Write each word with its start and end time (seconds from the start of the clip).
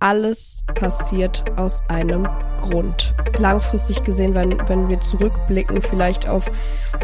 alles 0.00 0.62
passiert 0.74 1.44
aus 1.56 1.84
einem 1.88 2.28
Grund. 2.60 3.14
Langfristig 3.38 4.02
gesehen, 4.02 4.34
wenn, 4.34 4.56
wenn 4.68 4.88
wir 4.88 5.00
zurückblicken, 5.00 5.82
vielleicht 5.82 6.28
auf 6.28 6.50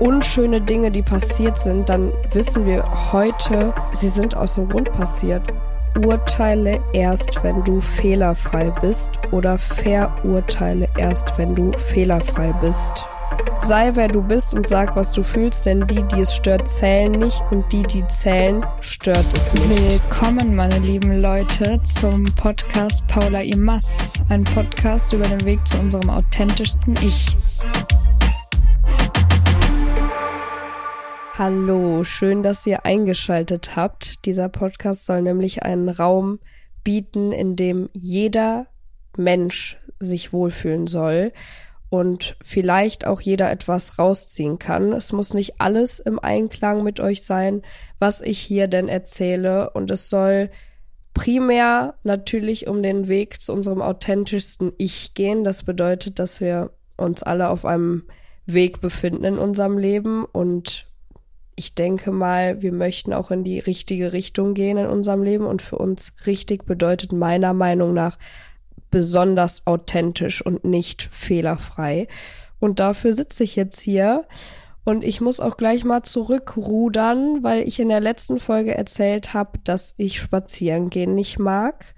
unschöne 0.00 0.60
Dinge, 0.60 0.90
die 0.90 1.02
passiert 1.02 1.58
sind, 1.58 1.88
dann 1.88 2.12
wissen 2.32 2.66
wir 2.66 2.84
heute, 3.12 3.72
sie 3.92 4.08
sind 4.08 4.36
aus 4.36 4.54
dem 4.54 4.68
Grund 4.68 4.92
passiert. 4.92 5.42
Urteile 6.04 6.80
erst, 6.92 7.44
wenn 7.44 7.62
du 7.62 7.80
fehlerfrei 7.80 8.70
bist 8.80 9.10
oder 9.30 9.58
verurteile 9.58 10.88
erst, 10.98 11.38
wenn 11.38 11.54
du 11.54 11.72
fehlerfrei 11.72 12.52
bist. 12.60 13.06
Sei 13.66 13.90
wer 13.94 14.08
du 14.08 14.22
bist 14.22 14.54
und 14.54 14.68
sag, 14.68 14.94
was 14.94 15.10
du 15.12 15.22
fühlst, 15.22 15.66
denn 15.66 15.86
die, 15.86 16.02
die 16.02 16.20
es 16.20 16.34
stört, 16.34 16.68
zählen 16.68 17.12
nicht 17.12 17.42
und 17.50 17.72
die, 17.72 17.82
die 17.82 18.06
zählen, 18.08 18.64
stört 18.80 19.26
es 19.32 19.52
nicht. 19.54 19.92
Willkommen, 19.92 20.54
meine 20.54 20.78
lieben 20.78 21.20
Leute, 21.20 21.80
zum 21.82 22.24
Podcast 22.34 23.06
Paula 23.06 23.40
Imas. 23.40 24.12
Ein 24.28 24.44
Podcast 24.44 25.12
über 25.12 25.24
den 25.24 25.44
Weg 25.46 25.66
zu 25.66 25.78
unserem 25.78 26.10
authentischsten 26.10 26.94
Ich. 27.00 27.36
Hallo, 31.38 32.04
schön, 32.04 32.42
dass 32.42 32.66
ihr 32.66 32.84
eingeschaltet 32.84 33.74
habt. 33.74 34.26
Dieser 34.26 34.48
Podcast 34.48 35.06
soll 35.06 35.22
nämlich 35.22 35.62
einen 35.62 35.88
Raum 35.88 36.38
bieten, 36.84 37.32
in 37.32 37.56
dem 37.56 37.88
jeder 37.94 38.66
Mensch 39.16 39.78
sich 39.98 40.32
wohlfühlen 40.32 40.86
soll 40.86 41.32
und 41.90 42.36
vielleicht 42.42 43.06
auch 43.06 43.20
jeder 43.20 43.50
etwas 43.50 43.98
rausziehen 43.98 44.58
kann. 44.58 44.92
Es 44.92 45.12
muss 45.12 45.34
nicht 45.34 45.60
alles 45.60 46.00
im 46.00 46.18
Einklang 46.18 46.82
mit 46.82 47.00
euch 47.00 47.24
sein, 47.24 47.62
was 47.98 48.20
ich 48.20 48.38
hier 48.38 48.68
denn 48.68 48.88
erzähle 48.88 49.70
und 49.70 49.90
es 49.90 50.10
soll 50.10 50.50
primär 51.14 51.94
natürlich 52.02 52.66
um 52.66 52.82
den 52.82 53.06
Weg 53.08 53.40
zu 53.40 53.52
unserem 53.52 53.80
authentischsten 53.80 54.72
Ich 54.78 55.14
gehen. 55.14 55.44
Das 55.44 55.62
bedeutet, 55.62 56.18
dass 56.18 56.40
wir 56.40 56.70
uns 56.96 57.22
alle 57.22 57.48
auf 57.48 57.64
einem 57.64 58.04
Weg 58.46 58.80
befinden 58.80 59.24
in 59.24 59.38
unserem 59.38 59.78
Leben 59.78 60.24
und 60.24 60.90
ich 61.56 61.74
denke 61.74 62.10
mal, 62.10 62.62
wir 62.62 62.72
möchten 62.72 63.12
auch 63.12 63.30
in 63.30 63.44
die 63.44 63.60
richtige 63.60 64.12
Richtung 64.12 64.54
gehen 64.54 64.76
in 64.76 64.86
unserem 64.86 65.22
Leben 65.22 65.46
und 65.46 65.62
für 65.62 65.78
uns 65.78 66.12
richtig 66.26 66.66
bedeutet 66.66 67.12
meiner 67.12 67.54
Meinung 67.54 67.94
nach 67.94 68.18
besonders 68.94 69.66
authentisch 69.66 70.40
und 70.40 70.62
nicht 70.64 71.02
fehlerfrei. 71.10 72.06
Und 72.60 72.78
dafür 72.78 73.12
sitze 73.12 73.42
ich 73.42 73.56
jetzt 73.56 73.80
hier. 73.80 74.24
Und 74.84 75.02
ich 75.02 75.20
muss 75.20 75.40
auch 75.40 75.56
gleich 75.56 75.82
mal 75.82 76.04
zurückrudern, 76.04 77.42
weil 77.42 77.66
ich 77.66 77.80
in 77.80 77.88
der 77.88 77.98
letzten 77.98 78.38
Folge 78.38 78.78
erzählt 78.78 79.34
habe, 79.34 79.58
dass 79.64 79.94
ich 79.96 80.20
spazieren 80.20 80.90
gehen 80.90 81.16
nicht 81.16 81.40
mag, 81.40 81.96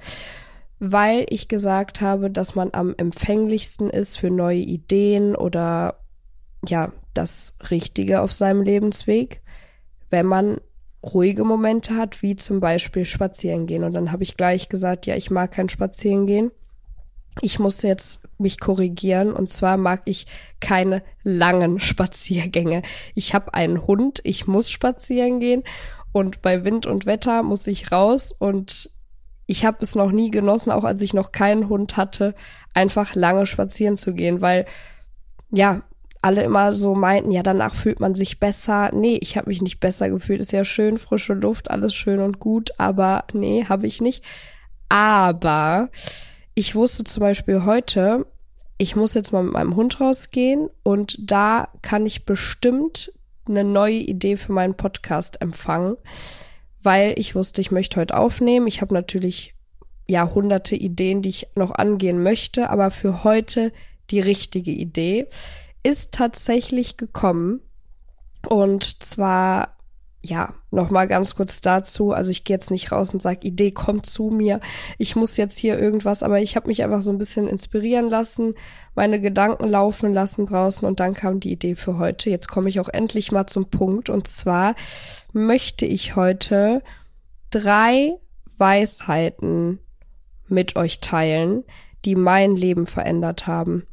weil 0.78 1.26
ich 1.28 1.48
gesagt 1.48 2.00
habe, 2.00 2.30
dass 2.30 2.54
man 2.54 2.70
am 2.72 2.94
empfänglichsten 2.96 3.90
ist 3.90 4.16
für 4.16 4.30
neue 4.30 4.60
Ideen 4.60 5.36
oder 5.36 6.00
ja, 6.66 6.92
das 7.12 7.58
Richtige 7.70 8.22
auf 8.22 8.32
seinem 8.32 8.62
Lebensweg, 8.62 9.42
wenn 10.08 10.24
man 10.24 10.62
ruhige 11.02 11.44
Momente 11.44 11.94
hat, 11.96 12.22
wie 12.22 12.36
zum 12.36 12.60
Beispiel 12.60 13.04
spazieren 13.04 13.66
gehen. 13.66 13.84
Und 13.84 13.92
dann 13.92 14.12
habe 14.12 14.22
ich 14.22 14.38
gleich 14.38 14.70
gesagt, 14.70 15.04
ja, 15.04 15.14
ich 15.14 15.30
mag 15.30 15.52
kein 15.52 15.68
Spazieren 15.68 16.26
gehen 16.26 16.52
ich 17.40 17.58
musste 17.58 17.86
jetzt 17.86 18.20
mich 18.38 18.60
korrigieren 18.60 19.32
und 19.32 19.50
zwar 19.50 19.76
mag 19.76 20.02
ich 20.06 20.26
keine 20.60 21.02
langen 21.22 21.80
Spaziergänge. 21.80 22.82
Ich 23.14 23.34
habe 23.34 23.54
einen 23.54 23.86
Hund, 23.86 24.20
ich 24.24 24.46
muss 24.46 24.70
spazieren 24.70 25.40
gehen 25.40 25.62
und 26.12 26.42
bei 26.42 26.64
Wind 26.64 26.86
und 26.86 27.06
Wetter 27.06 27.42
muss 27.42 27.66
ich 27.66 27.92
raus 27.92 28.32
und 28.32 28.90
ich 29.46 29.64
habe 29.64 29.78
es 29.80 29.94
noch 29.94 30.10
nie 30.10 30.30
genossen, 30.30 30.72
auch 30.72 30.84
als 30.84 31.00
ich 31.02 31.14
noch 31.14 31.30
keinen 31.30 31.68
Hund 31.68 31.96
hatte, 31.96 32.34
einfach 32.74 33.14
lange 33.14 33.46
spazieren 33.46 33.96
zu 33.96 34.12
gehen, 34.12 34.40
weil 34.40 34.66
ja, 35.50 35.82
alle 36.22 36.42
immer 36.42 36.72
so 36.72 36.96
meinten, 36.96 37.30
ja, 37.30 37.44
danach 37.44 37.74
fühlt 37.74 38.00
man 38.00 38.16
sich 38.16 38.40
besser. 38.40 38.90
Nee, 38.92 39.16
ich 39.20 39.36
habe 39.36 39.48
mich 39.48 39.62
nicht 39.62 39.78
besser 39.78 40.10
gefühlt. 40.10 40.40
Ist 40.40 40.50
ja 40.50 40.64
schön, 40.64 40.98
frische 40.98 41.34
Luft, 41.34 41.70
alles 41.70 41.94
schön 41.94 42.18
und 42.18 42.40
gut, 42.40 42.72
aber 42.78 43.24
nee, 43.32 43.64
habe 43.68 43.86
ich 43.86 44.00
nicht. 44.00 44.24
Aber 44.88 45.88
ich 46.56 46.74
wusste 46.74 47.04
zum 47.04 47.20
Beispiel 47.20 47.64
heute, 47.66 48.26
ich 48.78 48.96
muss 48.96 49.12
jetzt 49.12 49.30
mal 49.30 49.42
mit 49.42 49.52
meinem 49.52 49.76
Hund 49.76 50.00
rausgehen 50.00 50.70
und 50.82 51.30
da 51.30 51.68
kann 51.82 52.06
ich 52.06 52.24
bestimmt 52.24 53.12
eine 53.46 53.62
neue 53.62 53.98
Idee 53.98 54.36
für 54.36 54.52
meinen 54.52 54.74
Podcast 54.74 55.42
empfangen, 55.42 55.98
weil 56.82 57.14
ich 57.18 57.34
wusste, 57.34 57.60
ich 57.60 57.70
möchte 57.70 58.00
heute 58.00 58.16
aufnehmen. 58.16 58.66
Ich 58.66 58.80
habe 58.80 58.94
natürlich 58.94 59.54
ja 60.08 60.32
hunderte 60.34 60.76
Ideen, 60.76 61.20
die 61.20 61.28
ich 61.28 61.48
noch 61.56 61.72
angehen 61.72 62.22
möchte, 62.22 62.70
aber 62.70 62.90
für 62.90 63.22
heute 63.22 63.70
die 64.10 64.20
richtige 64.20 64.70
Idee 64.70 65.26
ist 65.82 66.12
tatsächlich 66.12 66.96
gekommen. 66.96 67.60
Und 68.48 69.02
zwar 69.02 69.75
ja, 70.28 70.54
nochmal 70.70 71.08
ganz 71.08 71.34
kurz 71.34 71.60
dazu. 71.60 72.12
Also 72.12 72.30
ich 72.30 72.44
gehe 72.44 72.56
jetzt 72.56 72.70
nicht 72.70 72.92
raus 72.92 73.12
und 73.12 73.22
sage, 73.22 73.46
Idee 73.46 73.70
kommt 73.70 74.06
zu 74.06 74.30
mir. 74.30 74.60
Ich 74.98 75.16
muss 75.16 75.36
jetzt 75.36 75.58
hier 75.58 75.78
irgendwas, 75.78 76.22
aber 76.22 76.40
ich 76.40 76.56
habe 76.56 76.68
mich 76.68 76.82
einfach 76.82 77.02
so 77.02 77.10
ein 77.10 77.18
bisschen 77.18 77.48
inspirieren 77.48 78.08
lassen, 78.08 78.54
meine 78.94 79.20
Gedanken 79.20 79.68
laufen 79.68 80.12
lassen 80.12 80.46
draußen 80.46 80.86
und 80.86 81.00
dann 81.00 81.14
kam 81.14 81.40
die 81.40 81.52
Idee 81.52 81.74
für 81.74 81.98
heute. 81.98 82.30
Jetzt 82.30 82.48
komme 82.48 82.68
ich 82.68 82.80
auch 82.80 82.88
endlich 82.88 83.32
mal 83.32 83.46
zum 83.46 83.66
Punkt. 83.66 84.10
Und 84.10 84.26
zwar 84.26 84.74
möchte 85.32 85.86
ich 85.86 86.16
heute 86.16 86.82
drei 87.50 88.12
Weisheiten 88.58 89.78
mit 90.48 90.76
euch 90.76 91.00
teilen, 91.00 91.64
die 92.04 92.14
mein 92.14 92.56
Leben 92.56 92.86
verändert 92.86 93.46
haben. 93.46 93.84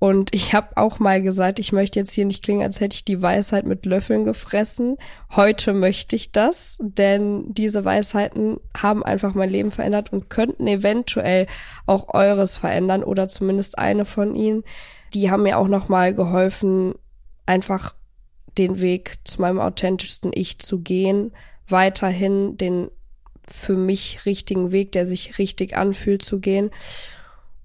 Und 0.00 0.32
ich 0.32 0.54
habe 0.54 0.76
auch 0.76 1.00
mal 1.00 1.20
gesagt, 1.20 1.58
ich 1.58 1.72
möchte 1.72 1.98
jetzt 1.98 2.12
hier 2.12 2.24
nicht 2.24 2.44
klingen, 2.44 2.62
als 2.62 2.80
hätte 2.80 2.94
ich 2.94 3.04
die 3.04 3.20
Weisheit 3.20 3.66
mit 3.66 3.84
Löffeln 3.84 4.24
gefressen. 4.24 4.96
Heute 5.34 5.74
möchte 5.74 6.14
ich 6.14 6.30
das, 6.30 6.78
denn 6.80 7.52
diese 7.52 7.84
Weisheiten 7.84 8.58
haben 8.76 9.02
einfach 9.02 9.34
mein 9.34 9.50
Leben 9.50 9.72
verändert 9.72 10.12
und 10.12 10.30
könnten 10.30 10.68
eventuell 10.68 11.46
auch 11.86 12.14
eures 12.14 12.56
verändern 12.56 13.02
oder 13.02 13.26
zumindest 13.26 13.78
eine 13.78 14.04
von 14.04 14.36
ihnen. 14.36 14.62
Die 15.14 15.30
haben 15.30 15.42
mir 15.42 15.58
auch 15.58 15.68
noch 15.68 15.88
mal 15.88 16.14
geholfen, 16.14 16.94
einfach 17.44 17.94
den 18.56 18.80
Weg 18.80 19.18
zu 19.24 19.40
meinem 19.40 19.58
authentischsten 19.58 20.30
Ich 20.32 20.60
zu 20.60 20.80
gehen, 20.80 21.32
weiterhin 21.66 22.56
den 22.56 22.90
für 23.50 23.76
mich 23.76 24.26
richtigen 24.26 24.70
Weg, 24.72 24.92
der 24.92 25.06
sich 25.06 25.38
richtig 25.38 25.76
anfühlt, 25.76 26.22
zu 26.22 26.38
gehen. 26.38 26.70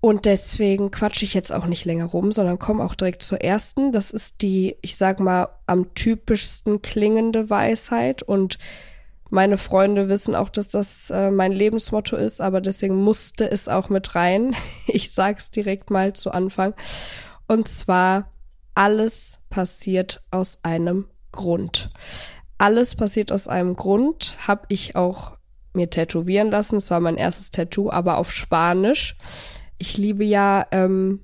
Und 0.03 0.25
deswegen 0.25 0.91
quatsche 0.91 1.23
ich 1.23 1.33
jetzt 1.33 1.53
auch 1.53 1.65
nicht 1.65 1.85
länger 1.85 2.07
rum, 2.07 2.33
sondern 2.33 2.59
komme 2.59 2.83
auch 2.83 2.93
direkt 2.93 3.21
zur 3.21 3.39
ersten. 3.39 3.93
Das 3.93 4.11
ist 4.11 4.41
die, 4.41 4.75
ich 4.81 4.97
sag 4.97 5.21
mal, 5.21 5.47
am 5.65 5.93
typischsten 5.93 6.81
klingende 6.81 7.49
Weisheit. 7.49 8.21
Und 8.21 8.57
meine 9.29 9.57
Freunde 9.57 10.09
wissen 10.09 10.35
auch, 10.35 10.49
dass 10.49 10.67
das 10.67 11.09
äh, 11.09 11.31
mein 11.31 11.53
Lebensmotto 11.53 12.17
ist, 12.17 12.41
aber 12.41 12.59
deswegen 12.59 13.01
musste 13.01 13.49
es 13.49 13.69
auch 13.69 13.87
mit 13.87 14.13
rein. 14.13 14.53
Ich 14.87 15.13
sag's 15.13 15.51
direkt 15.51 15.89
mal 15.89 16.11
zu 16.11 16.31
Anfang. 16.31 16.73
Und 17.47 17.69
zwar, 17.69 18.29
alles 18.75 19.39
passiert 19.49 20.21
aus 20.31 20.65
einem 20.65 21.07
Grund. 21.31 21.91
Alles 22.57 22.95
passiert 22.95 23.31
aus 23.31 23.47
einem 23.47 23.77
Grund, 23.77 24.35
habe 24.49 24.65
ich 24.67 24.97
auch 24.97 25.31
mir 25.73 25.89
tätowieren 25.89 26.51
lassen. 26.51 26.75
Es 26.75 26.91
war 26.91 26.99
mein 26.99 27.15
erstes 27.15 27.51
Tattoo, 27.51 27.89
aber 27.89 28.17
auf 28.17 28.33
Spanisch 28.33 29.15
ich 29.77 29.97
liebe 29.97 30.23
ja 30.23 30.65
ähm, 30.71 31.21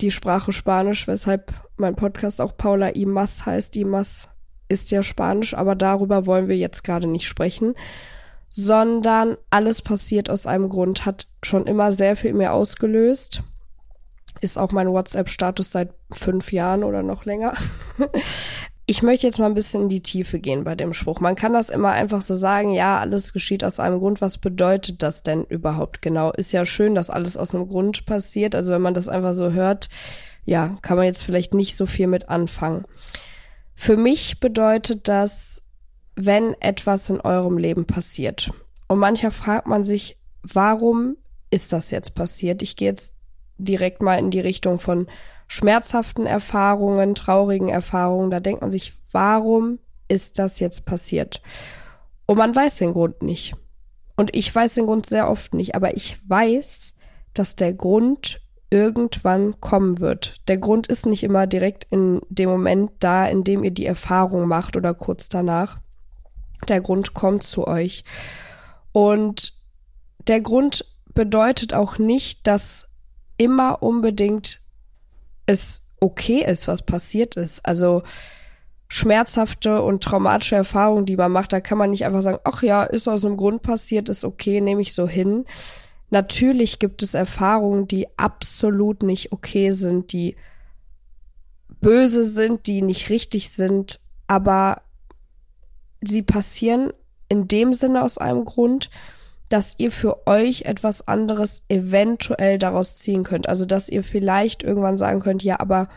die 0.00 0.10
Sprache 0.10 0.52
Spanisch, 0.52 1.06
weshalb 1.06 1.52
mein 1.76 1.96
Podcast 1.96 2.40
auch 2.40 2.56
Paula 2.56 2.88
Imas 2.88 3.46
heißt. 3.46 3.76
Imas 3.76 4.28
ist 4.68 4.90
ja 4.90 5.02
Spanisch, 5.02 5.54
aber 5.54 5.74
darüber 5.74 6.26
wollen 6.26 6.48
wir 6.48 6.56
jetzt 6.56 6.84
gerade 6.84 7.06
nicht 7.06 7.26
sprechen, 7.26 7.74
sondern 8.48 9.36
alles 9.50 9.82
passiert 9.82 10.30
aus 10.30 10.46
einem 10.46 10.68
Grund, 10.68 11.04
hat 11.06 11.26
schon 11.42 11.66
immer 11.66 11.92
sehr 11.92 12.16
viel 12.16 12.30
in 12.30 12.36
mir 12.36 12.52
ausgelöst. 12.52 13.42
Ist 14.40 14.58
auch 14.58 14.72
mein 14.72 14.90
WhatsApp-Status 14.90 15.70
seit 15.70 15.92
fünf 16.12 16.52
Jahren 16.52 16.82
oder 16.82 17.02
noch 17.02 17.24
länger. 17.24 17.52
Ich 18.90 19.04
möchte 19.04 19.28
jetzt 19.28 19.38
mal 19.38 19.46
ein 19.46 19.54
bisschen 19.54 19.82
in 19.82 19.88
die 19.88 20.02
Tiefe 20.02 20.40
gehen 20.40 20.64
bei 20.64 20.74
dem 20.74 20.92
Spruch. 20.94 21.20
Man 21.20 21.36
kann 21.36 21.52
das 21.52 21.70
immer 21.70 21.92
einfach 21.92 22.22
so 22.22 22.34
sagen, 22.34 22.72
ja, 22.72 22.98
alles 22.98 23.32
geschieht 23.32 23.62
aus 23.62 23.78
einem 23.78 24.00
Grund. 24.00 24.20
Was 24.20 24.36
bedeutet 24.36 25.04
das 25.04 25.22
denn 25.22 25.44
überhaupt 25.44 26.02
genau? 26.02 26.32
Ist 26.32 26.50
ja 26.50 26.66
schön, 26.66 26.96
dass 26.96 27.08
alles 27.08 27.36
aus 27.36 27.54
einem 27.54 27.68
Grund 27.68 28.04
passiert. 28.04 28.56
Also 28.56 28.72
wenn 28.72 28.82
man 28.82 28.92
das 28.92 29.06
einfach 29.06 29.32
so 29.32 29.52
hört, 29.52 29.90
ja, 30.44 30.76
kann 30.82 30.96
man 30.96 31.06
jetzt 31.06 31.22
vielleicht 31.22 31.54
nicht 31.54 31.76
so 31.76 31.86
viel 31.86 32.08
mit 32.08 32.28
anfangen. 32.28 32.84
Für 33.76 33.96
mich 33.96 34.40
bedeutet 34.40 35.06
das, 35.06 35.62
wenn 36.16 36.60
etwas 36.60 37.08
in 37.10 37.20
eurem 37.20 37.58
Leben 37.58 37.84
passiert. 37.84 38.50
Und 38.88 38.98
mancher 38.98 39.30
fragt 39.30 39.68
man 39.68 39.84
sich, 39.84 40.18
warum 40.42 41.16
ist 41.52 41.72
das 41.72 41.92
jetzt 41.92 42.16
passiert? 42.16 42.60
Ich 42.60 42.74
gehe 42.74 42.88
jetzt 42.88 43.14
direkt 43.56 44.02
mal 44.02 44.18
in 44.18 44.32
die 44.32 44.40
Richtung 44.40 44.80
von 44.80 45.06
schmerzhaften 45.50 46.26
Erfahrungen, 46.26 47.16
traurigen 47.16 47.70
Erfahrungen, 47.70 48.30
da 48.30 48.38
denkt 48.38 48.60
man 48.60 48.70
sich, 48.70 48.92
warum 49.10 49.80
ist 50.06 50.38
das 50.38 50.60
jetzt 50.60 50.84
passiert? 50.84 51.42
Und 52.26 52.38
man 52.38 52.54
weiß 52.54 52.76
den 52.76 52.92
Grund 52.92 53.22
nicht. 53.22 53.54
Und 54.16 54.36
ich 54.36 54.54
weiß 54.54 54.74
den 54.74 54.86
Grund 54.86 55.06
sehr 55.06 55.28
oft 55.28 55.52
nicht, 55.54 55.74
aber 55.74 55.96
ich 55.96 56.18
weiß, 56.28 56.94
dass 57.34 57.56
der 57.56 57.72
Grund 57.72 58.40
irgendwann 58.70 59.60
kommen 59.60 59.98
wird. 59.98 60.36
Der 60.46 60.56
Grund 60.56 60.86
ist 60.86 61.04
nicht 61.04 61.24
immer 61.24 61.48
direkt 61.48 61.84
in 61.90 62.20
dem 62.28 62.48
Moment 62.48 62.92
da, 63.00 63.26
in 63.26 63.42
dem 63.42 63.64
ihr 63.64 63.72
die 63.72 63.86
Erfahrung 63.86 64.46
macht 64.46 64.76
oder 64.76 64.94
kurz 64.94 65.28
danach. 65.28 65.80
Der 66.68 66.80
Grund 66.80 67.12
kommt 67.12 67.42
zu 67.42 67.66
euch. 67.66 68.04
Und 68.92 69.54
der 70.28 70.42
Grund 70.42 70.84
bedeutet 71.12 71.74
auch 71.74 71.98
nicht, 71.98 72.46
dass 72.46 72.86
immer 73.36 73.82
unbedingt 73.82 74.59
es 75.50 75.86
okay 76.00 76.44
ist, 76.44 76.68
was 76.68 76.82
passiert 76.82 77.36
ist. 77.36 77.64
Also 77.66 78.02
schmerzhafte 78.88 79.82
und 79.82 80.02
traumatische 80.02 80.56
Erfahrungen, 80.56 81.06
die 81.06 81.16
man 81.16 81.30
macht, 81.30 81.52
da 81.52 81.60
kann 81.60 81.78
man 81.78 81.90
nicht 81.90 82.04
einfach 82.04 82.22
sagen, 82.22 82.40
ach 82.44 82.62
ja, 82.62 82.82
ist 82.82 83.08
aus 83.08 83.24
einem 83.24 83.36
Grund 83.36 83.62
passiert, 83.62 84.08
ist 84.08 84.24
okay, 84.24 84.60
nehme 84.60 84.82
ich 84.82 84.94
so 84.94 85.06
hin. 85.06 85.44
Natürlich 86.10 86.80
gibt 86.80 87.02
es 87.02 87.14
Erfahrungen, 87.14 87.86
die 87.86 88.08
absolut 88.16 89.04
nicht 89.04 89.30
okay 89.30 89.70
sind, 89.70 90.12
die 90.12 90.36
böse 91.80 92.24
sind, 92.24 92.66
die 92.66 92.82
nicht 92.82 93.10
richtig 93.10 93.50
sind, 93.50 94.00
aber 94.26 94.82
sie 96.00 96.22
passieren 96.22 96.92
in 97.28 97.46
dem 97.46 97.74
Sinne 97.74 98.02
aus 98.02 98.18
einem 98.18 98.44
Grund, 98.44 98.90
dass 99.50 99.74
ihr 99.78 99.90
für 99.90 100.26
euch 100.26 100.62
etwas 100.62 101.06
anderes 101.06 101.64
eventuell 101.68 102.58
daraus 102.58 102.96
ziehen 102.98 103.24
könnt. 103.24 103.48
Also, 103.48 103.66
dass 103.66 103.88
ihr 103.88 104.02
vielleicht 104.02 104.62
irgendwann 104.62 104.96
sagen 104.96 105.20
könnt, 105.20 105.42
ja, 105.42 105.60
aber 105.60 105.88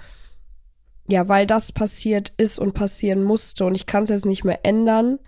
ja, 1.07 1.29
weil 1.29 1.45
das 1.45 1.71
passiert 1.71 2.33
ist 2.37 2.59
und 2.59 2.73
passieren 2.73 3.23
musste 3.23 3.65
und 3.65 3.75
ich 3.75 3.85
kann 3.85 4.03
es 4.03 4.09
jetzt 4.09 4.25
nicht 4.25 4.43
mehr 4.43 4.65
ändern, 4.65 5.19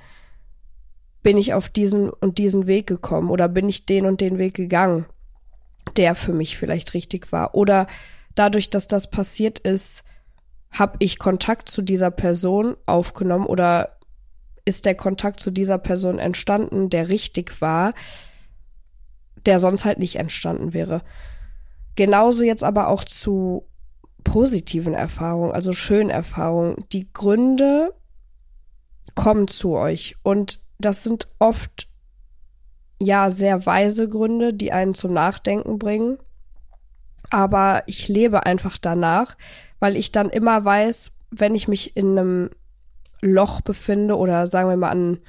bin 1.22 1.38
ich 1.38 1.54
auf 1.54 1.70
diesen 1.70 2.10
und 2.10 2.38
diesen 2.38 2.66
Weg 2.66 2.88
gekommen 2.88 3.30
oder 3.30 3.48
bin 3.48 3.70
ich 3.70 3.86
den 3.86 4.06
und 4.06 4.22
den 4.22 4.38
Weg 4.38 4.56
gegangen, 4.56 5.06
der 5.98 6.16
für 6.16 6.34
mich 6.34 6.58
vielleicht 6.58 6.94
richtig 6.94 7.32
war. 7.32 7.56
Oder 7.56 7.88
dadurch, 8.36 8.70
dass 8.70 8.88
das 8.88 9.10
passiert 9.10 9.60
ist, 9.60 10.04
habe 10.72 10.98
ich 11.00 11.20
Kontakt 11.20 11.70
zu 11.70 11.82
dieser 11.82 12.12
Person 12.12 12.76
aufgenommen 12.86 13.46
oder 13.46 13.95
ist 14.66 14.86
der 14.86 14.96
Kontakt 14.96 15.40
zu 15.40 15.52
dieser 15.52 15.78
Person 15.78 16.20
entstanden, 16.20 16.90
der 16.90 17.10
richtig 17.10 17.62
war, 17.62 17.94
der 19.46 19.60
sonst 19.60 19.86
halt 19.86 20.00
nicht 20.00 20.16
entstanden 20.16 20.74
wäre. 20.74 21.02
Genauso 21.96 22.44
jetzt 22.44 22.64
aber 22.64 22.88
auch 22.88 23.04
zu 23.04 23.68
positiven 24.24 24.94
Erfahrungen, 24.94 25.54
also 25.54 25.72
schönen 25.72 26.10
Erfahrungen. 26.10 26.84
Die 26.92 27.12
Gründe 27.14 27.94
kommen 29.14 29.48
zu 29.48 29.76
euch 29.76 30.16
und 30.24 30.60
das 30.80 31.04
sind 31.04 31.30
oft 31.40 31.88
ja 33.00 33.30
sehr 33.30 33.66
weise 33.66 34.10
Gründe, 34.10 34.54
die 34.54 34.72
einen 34.72 34.94
zum 34.94 35.14
Nachdenken 35.14 35.80
bringen. 35.80 36.18
Aber 37.30 37.84
ich 37.86 38.08
lebe 38.08 38.46
einfach 38.46 38.78
danach, 38.78 39.38
weil 39.80 39.96
ich 39.96 40.12
dann 40.12 40.30
immer 40.30 40.64
weiß, 40.66 41.12
wenn 41.32 41.56
ich 41.56 41.68
mich 41.68 41.96
in 41.96 42.18
einem 42.18 42.50
Loch 43.26 43.62
befinde 43.62 44.18
oder 44.18 44.48
sagen 44.48 44.70
wir 44.70 44.78
mal 44.78 44.90
an 44.90 45.20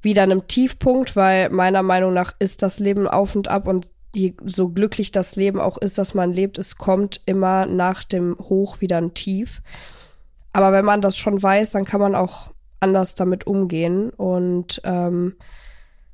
wieder 0.00 0.22
einem 0.22 0.46
Tiefpunkt, 0.46 1.16
weil 1.16 1.50
meiner 1.50 1.82
Meinung 1.82 2.14
nach 2.14 2.34
ist 2.38 2.62
das 2.62 2.78
Leben 2.78 3.08
auf 3.08 3.34
und 3.34 3.48
ab 3.48 3.66
und 3.66 3.90
je, 4.14 4.34
so 4.44 4.68
glücklich 4.68 5.12
das 5.12 5.36
Leben 5.36 5.60
auch 5.60 5.78
ist, 5.78 5.98
dass 5.98 6.14
man 6.14 6.32
lebt, 6.32 6.58
es 6.58 6.76
kommt 6.76 7.20
immer 7.26 7.66
nach 7.66 8.04
dem 8.04 8.36
Hoch 8.38 8.80
wieder 8.80 8.98
ein 8.98 9.14
Tief. 9.14 9.62
Aber 10.52 10.72
wenn 10.72 10.84
man 10.84 11.00
das 11.00 11.16
schon 11.16 11.42
weiß, 11.42 11.72
dann 11.72 11.84
kann 11.84 12.00
man 12.00 12.14
auch 12.14 12.48
anders 12.80 13.14
damit 13.14 13.46
umgehen. 13.46 14.10
Und 14.10 14.80
ähm, 14.84 15.34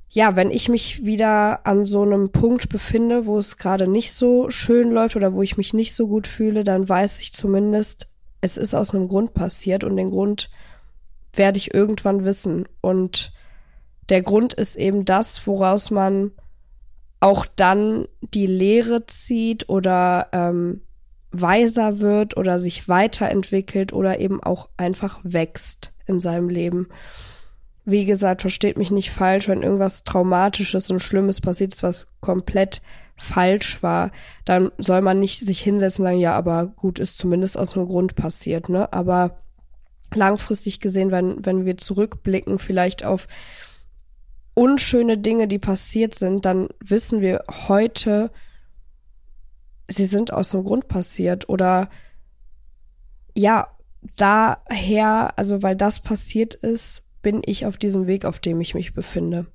ja, 0.09 0.37
wenn 0.37 0.51
ich 0.51 0.69
mich 0.69 1.05
wieder 1.05 1.67
an 1.67 1.85
so 1.85 2.03
einem 2.03 2.31
Punkt 2.31 2.69
befinde, 2.69 3.27
wo 3.27 3.39
es 3.39 3.59
gerade 3.59 3.87
nicht 3.87 4.13
so 4.13 4.51
schön 4.51 4.91
läuft 4.91 5.17
oder 5.17 5.35
wo 5.35 5.43
ich 5.43 5.57
mich 5.57 5.75
nicht 5.75 5.95
so 5.95 6.09
gut 6.09 6.27
fühle, 6.27 6.65
dann 6.65 6.89
weiß 6.89 7.21
ich 7.21 7.33
zumindest, 7.33 8.09
es 8.41 8.57
ist 8.57 8.75
aus 8.75 8.95
einem 8.95 9.09
Grund 9.09 9.35
passiert 9.35 9.85
und 9.85 9.97
den 9.97 10.11
Grund 10.11 10.51
werde 11.35 11.59
ich 11.59 11.75
irgendwann 11.75 12.25
wissen. 12.25 12.69
Und 12.81 13.33
der 14.09 14.23
Grund 14.23 14.55
ist 14.55 14.77
eben 14.77 15.05
das, 15.05 15.47
woraus 15.47 15.91
man 15.91 16.33
auch 17.21 17.47
dann 17.47 18.07
die 18.21 18.47
Lehre 18.47 19.07
zieht 19.07 19.69
oder 19.69 20.29
ähm, 20.33 20.83
weiser 21.31 22.01
wird 22.01 22.37
oder 22.37 22.59
sich 22.59 22.89
weiterentwickelt 22.89 23.93
oder 23.93 24.21
eben 24.21 24.43
auch 24.43 24.69
einfach 24.77 25.21
wächst 25.23 25.95
in 26.07 26.21
seinem 26.21 26.49
Leben. 26.49 26.89
Wie 27.87 28.05
gesagt, 28.05 28.43
versteht 28.43 28.79
mich 28.79 28.91
nicht 28.91 29.11
falsch, 29.11 29.49
wenn 29.49 29.63
irgendwas 29.63 30.05
Traumatisches 30.05 30.91
und 30.91 31.01
Schlimmes 31.01 31.41
passiert 31.41 31.75
ist, 31.75 31.83
was 31.83 32.07
komplett 32.21 32.83
falsch 33.17 33.83
war, 33.83 34.11
dann 34.45 34.71
soll 34.79 35.01
man 35.01 35.21
nicht 35.21 35.41
sich 35.41 35.61
hinsetzen 35.61 36.03
und 36.03 36.11
sagen, 36.11 36.21
ja, 36.21 36.35
aber 36.35 36.67
gut, 36.67 36.99
ist 36.99 37.19
zumindest 37.19 37.57
aus 37.57 37.77
einem 37.77 37.89
Grund 37.89 38.17
passiert, 38.17 38.69
ne? 38.69 38.93
Aber 38.93 39.44
langfristig 40.17 40.81
gesehen, 40.81 41.11
wenn, 41.11 41.45
wenn 41.45 41.65
wir 41.65 41.77
zurückblicken, 41.77 42.59
vielleicht 42.59 43.05
auf 43.05 43.27
unschöne 44.55 45.19
Dinge, 45.19 45.49
die 45.49 45.59
passiert 45.59 46.15
sind, 46.15 46.45
dann 46.45 46.69
wissen 46.81 47.21
wir 47.21 47.45
heute, 47.69 48.31
sie 49.89 50.05
sind 50.05 50.33
aus 50.33 50.51
dem 50.51 50.65
Grund 50.65 50.89
passiert 50.89 51.49
oder 51.49 51.91
ja, 53.37 53.69
daher, 54.17 55.33
also 55.37 55.63
weil 55.63 55.77
das 55.77 56.01
passiert 56.01 56.55
ist, 56.55 57.03
bin 57.23 57.43
ich 57.45 57.67
auf 57.67 57.77
diesem 57.77 58.07
Weg, 58.07 58.25
auf 58.25 58.39
dem 58.39 58.61
ich 58.61 58.75
mich 58.75 58.95
befinde. 58.95 59.47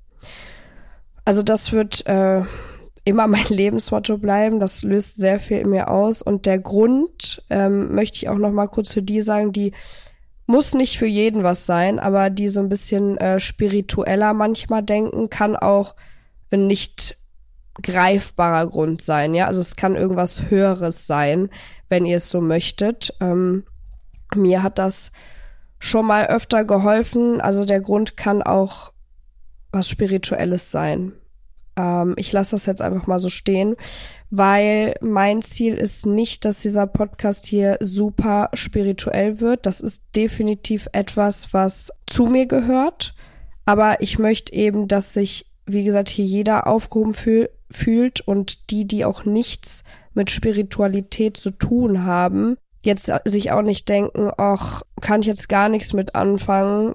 Also 1.24 1.42
das 1.42 1.72
wird 1.72 2.06
äh, 2.06 2.42
immer 3.04 3.26
mein 3.26 3.44
Lebensmotto 3.48 4.18
bleiben. 4.18 4.60
Das 4.60 4.82
löst 4.82 5.18
sehr 5.18 5.38
viel 5.38 5.58
in 5.58 5.70
mir 5.70 5.88
aus. 5.90 6.22
Und 6.22 6.46
der 6.46 6.58
Grund 6.58 7.42
ähm, 7.50 7.94
möchte 7.94 8.16
ich 8.16 8.28
auch 8.28 8.38
noch 8.38 8.52
mal 8.52 8.66
kurz 8.66 8.92
für 8.92 9.02
die 9.02 9.22
sagen, 9.22 9.52
die 9.52 9.72
muss 10.50 10.74
nicht 10.74 10.98
für 10.98 11.06
jeden 11.06 11.44
was 11.44 11.64
sein, 11.64 11.98
aber 11.98 12.28
die 12.28 12.48
so 12.48 12.60
ein 12.60 12.68
bisschen 12.68 13.16
äh, 13.18 13.38
spiritueller 13.38 14.34
manchmal 14.34 14.82
denken, 14.82 15.30
kann 15.30 15.54
auch 15.54 15.94
ein 16.50 16.66
nicht 16.66 17.16
greifbarer 17.80 18.66
Grund 18.66 19.00
sein, 19.00 19.32
ja. 19.32 19.46
Also 19.46 19.60
es 19.60 19.76
kann 19.76 19.94
irgendwas 19.94 20.50
Höheres 20.50 21.06
sein, 21.06 21.50
wenn 21.88 22.04
ihr 22.04 22.16
es 22.16 22.30
so 22.30 22.40
möchtet. 22.40 23.14
Ähm, 23.20 23.64
mir 24.34 24.62
hat 24.62 24.78
das 24.78 25.12
schon 25.78 26.06
mal 26.06 26.26
öfter 26.26 26.64
geholfen. 26.64 27.40
Also 27.40 27.64
der 27.64 27.80
Grund 27.80 28.16
kann 28.16 28.42
auch 28.42 28.92
was 29.70 29.88
Spirituelles 29.88 30.70
sein. 30.70 31.12
Ähm, 31.80 32.14
ich 32.16 32.32
lasse 32.32 32.52
das 32.52 32.66
jetzt 32.66 32.82
einfach 32.82 33.06
mal 33.06 33.18
so 33.18 33.28
stehen, 33.28 33.76
weil 34.30 34.94
mein 35.00 35.42
Ziel 35.42 35.74
ist 35.74 36.06
nicht, 36.06 36.44
dass 36.44 36.60
dieser 36.60 36.86
Podcast 36.86 37.46
hier 37.46 37.78
super 37.80 38.50
spirituell 38.54 39.40
wird. 39.40 39.66
Das 39.66 39.80
ist 39.80 40.02
definitiv 40.14 40.88
etwas, 40.92 41.52
was 41.52 41.90
zu 42.06 42.26
mir 42.26 42.46
gehört. 42.46 43.14
Aber 43.64 44.00
ich 44.00 44.18
möchte 44.18 44.52
eben, 44.52 44.88
dass 44.88 45.14
sich, 45.14 45.46
wie 45.66 45.84
gesagt, 45.84 46.08
hier 46.08 46.24
jeder 46.24 46.66
aufgehoben 46.66 47.14
fühl 47.14 47.50
fühlt 47.70 48.20
und 48.20 48.70
die, 48.70 48.86
die 48.86 49.04
auch 49.04 49.24
nichts 49.24 49.84
mit 50.12 50.30
Spiritualität 50.30 51.36
zu 51.36 51.52
tun 51.52 52.04
haben, 52.04 52.56
jetzt 52.82 53.12
sich 53.24 53.52
auch 53.52 53.62
nicht 53.62 53.88
denken, 53.88 54.30
ach, 54.36 54.82
kann 55.00 55.20
ich 55.20 55.26
jetzt 55.26 55.48
gar 55.48 55.68
nichts 55.68 55.92
mit 55.92 56.14
anfangen, 56.14 56.94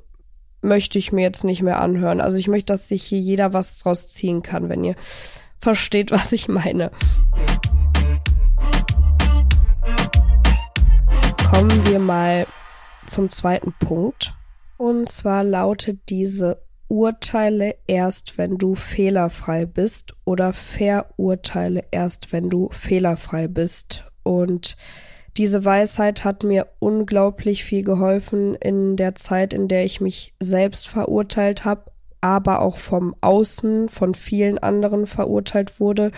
möchte 0.66 1.00
ich 1.00 1.12
mir 1.12 1.22
jetzt 1.22 1.44
nicht 1.44 1.62
mehr 1.62 1.80
anhören. 1.80 2.20
Also 2.20 2.38
ich 2.38 2.48
möchte, 2.48 2.74
dass 2.74 2.88
sich 2.88 3.04
hier 3.04 3.20
jeder 3.20 3.54
was 3.54 3.80
draus 3.80 4.08
ziehen 4.10 4.42
kann, 4.42 4.70
wenn 4.70 4.84
ihr 4.84 4.96
versteht, 5.60 6.12
was 6.12 6.32
ich 6.32 6.48
meine. 6.48 6.92
Kommen 11.52 11.88
wir 11.88 12.00
mal 12.00 12.48
zum 13.06 13.30
zweiten 13.30 13.74
Punkt. 13.80 14.36
Und 14.78 15.08
zwar 15.08 15.44
lautet 15.44 16.00
diese 16.10 16.62
Urteile 16.88 17.76
erst, 17.88 18.38
wenn 18.38 18.58
du 18.58 18.76
fehlerfrei 18.76 19.66
bist 19.66 20.16
oder 20.26 20.52
verurteile 20.54 21.86
erst, 21.92 22.34
wenn 22.34 22.50
du 22.50 22.70
fehlerfrei 22.72 23.48
bist. 23.48 24.06
Und 24.24 24.76
diese 25.38 25.66
Weisheit 25.66 26.24
hat 26.24 26.44
mir 26.44 26.68
unglaublich 26.80 27.64
viel 27.64 27.84
geholfen 27.84 28.56
in 28.56 28.96
der 28.96 29.16
Zeit, 29.16 29.54
in 29.54 29.68
der 29.68 29.84
ich 29.84 30.00
mich 30.00 30.34
selbst 30.40 30.88
verurteilt 30.88 31.66
habe, 31.66 31.92
aber 32.22 32.62
auch 32.62 32.78
vom 32.78 33.16
Außen 33.22 33.90
von 33.90 34.16
vielen 34.16 34.58
anderen 34.58 35.08
verurteilt 35.08 35.80
wurde 35.80 36.12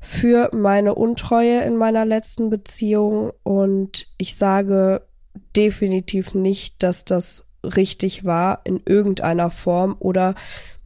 für 0.00 0.50
meine 0.52 0.96
Untreue 0.96 1.62
in 1.62 1.76
meiner 1.76 2.04
letzten 2.04 2.50
Beziehung. 2.50 3.30
Und 3.44 4.08
ich 4.18 4.36
sage 4.36 5.06
definitiv 5.56 6.34
nicht, 6.34 6.82
dass 6.82 7.04
das 7.04 7.46
richtig 7.64 8.24
war 8.24 8.60
in 8.64 8.82
irgendeiner 8.84 9.50
Form 9.50 9.96
oder 10.00 10.34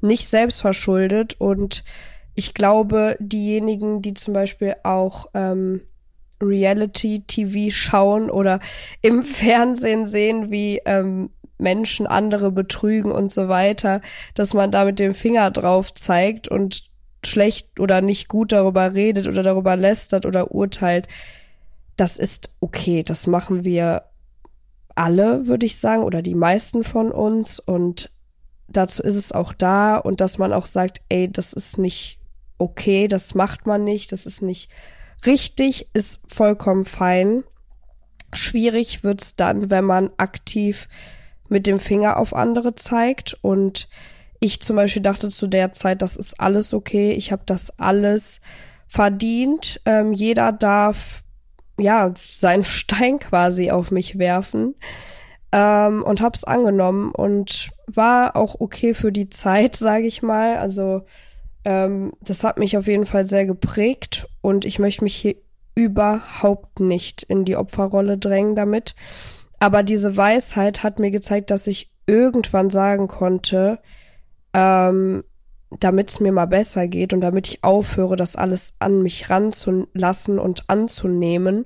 nicht 0.03 0.29
selbst 0.29 0.61
verschuldet. 0.61 1.41
Und 1.41 1.83
ich 2.35 2.53
glaube, 2.53 3.17
diejenigen, 3.19 4.03
die 4.03 4.13
zum 4.13 4.35
Beispiel 4.35 4.77
auch 4.83 5.31
ähm, 5.33 5.81
Reality-TV 6.43 7.71
schauen 7.71 8.31
oder 8.31 8.61
im 9.03 9.25
Fernsehen 9.25 10.07
sehen, 10.07 10.51
wie 10.51 10.81
ähm, 10.85 11.31
Menschen 11.59 12.07
andere 12.07 12.51
betrügen 12.51 13.13
und 13.13 13.33
so 13.33 13.49
weiter, 13.49 14.01
dass 14.35 14.55
man 14.55 14.71
da 14.71 14.85
mit 14.85 14.99
dem 14.99 15.15
Finger 15.15 15.51
drauf 15.51 15.95
zeigt 15.95 16.49
und 16.49 16.91
schlecht 17.25 17.81
oder 17.81 18.01
nicht 18.03 18.29
gut 18.29 18.53
darüber 18.53 18.95
redet 18.95 19.27
oder 19.27 19.43
darüber 19.43 19.77
lästert 19.77 20.27
oder 20.27 20.53
urteilt, 20.53 21.09
das 21.97 22.19
ist 22.19 22.51
okay. 22.61 23.03
Das 23.03 23.27
machen 23.27 23.65
wir 23.65 24.05
alle, 24.95 25.47
würde 25.49 25.67
ich 25.67 25.77
sagen, 25.77 26.03
oder 26.03 26.23
die 26.23 26.35
meisten 26.35 26.85
von 26.85 27.11
uns. 27.11 27.59
Und 27.59 28.11
dazu 28.69 29.03
ist 29.03 29.17
es 29.17 29.33
auch 29.33 29.53
da 29.53 29.97
und 29.97 30.21
dass 30.21 30.39
man 30.39 30.53
auch 30.53 30.67
sagt, 30.67 31.01
ey, 31.09 31.31
das 31.31 31.53
ist 31.53 31.79
nicht 31.79 32.21
okay, 32.59 33.09
das 33.09 33.35
macht 33.35 33.67
man 33.67 33.85
nicht, 33.85 34.13
das 34.13 34.27
ist 34.27 34.43
nicht 34.43 34.71
richtig, 35.25 35.89
ist 35.95 36.21
vollkommen 36.27 36.85
fein. 36.85 37.45
Schwierig 38.33 39.05
wird's 39.05 39.37
dann, 39.37 39.71
wenn 39.71 39.85
man 39.85 40.11
aktiv 40.17 40.89
mit 41.49 41.67
dem 41.67 41.79
Finger 41.79 42.17
auf 42.17 42.35
andere 42.35 42.75
zeigt 42.75 43.39
und 43.43 43.89
ich 44.41 44.61
zum 44.61 44.77
Beispiel 44.77 45.03
dachte 45.03 45.29
zu 45.29 45.47
der 45.47 45.73
Zeit, 45.73 46.03
das 46.03 46.17
ist 46.17 46.41
alles 46.41 46.75
okay, 46.75 47.13
ich 47.13 47.33
habe 47.33 47.43
das 47.47 47.79
alles 47.79 48.41
verdient. 48.87 49.81
Ähm, 49.85 50.13
jeder 50.13 50.53
darf 50.53 51.23
ja 51.79 52.13
seinen 52.17 52.65
Stein 52.65 53.19
quasi 53.19 53.71
auf 53.71 53.91
mich 53.91 54.19
werfen 54.19 54.75
ähm, 55.53 56.03
und 56.03 56.21
hab's 56.21 56.45
angenommen 56.45 57.13
und 57.13 57.71
war 57.87 58.37
auch 58.37 58.57
okay 58.61 58.95
für 58.95 59.13
die 59.13 59.31
Zeit, 59.31 59.77
sage 59.77 60.07
ich 60.07 60.23
mal. 60.23 60.59
Also 60.59 61.03
ähm, 61.67 62.13
das 62.21 62.45
hat 62.45 62.61
mich 62.61 62.79
auf 62.79 62.87
jeden 62.87 63.07
Fall 63.07 63.27
sehr 63.27 63.45
geprägt 63.45 64.29
und 64.41 64.65
ich 64.65 64.79
möchte 64.79 65.03
mich 65.03 65.17
hier 65.17 65.35
überhaupt 65.75 66.79
nicht 66.79 67.25
in 67.25 67.45
die 67.45 67.57
Opferrolle 67.57 68.17
drängen 68.17 68.55
damit. 68.55 68.95
Aber 69.59 69.83
diese 69.83 70.17
Weisheit 70.17 70.85
hat 70.85 71.01
mir 71.01 71.11
gezeigt, 71.11 71.51
dass 71.51 71.67
ich 71.67 71.93
irgendwann 72.07 72.71
sagen 72.71 73.09
konnte, 73.09 73.81
ähm, 74.55 75.25
damit 75.81 76.11
es 76.11 76.21
mir 76.21 76.31
mal 76.31 76.47
besser 76.47 76.87
geht 76.87 77.13
und 77.13 77.21
damit 77.21 77.49
ich 77.49 77.65
aufhöre, 77.65 78.15
das 78.15 78.37
alles 78.37 78.75
an 78.79 79.03
mich 79.03 79.29
ranzulassen 79.29 80.39
und 80.39 80.71
anzunehmen. 80.71 81.65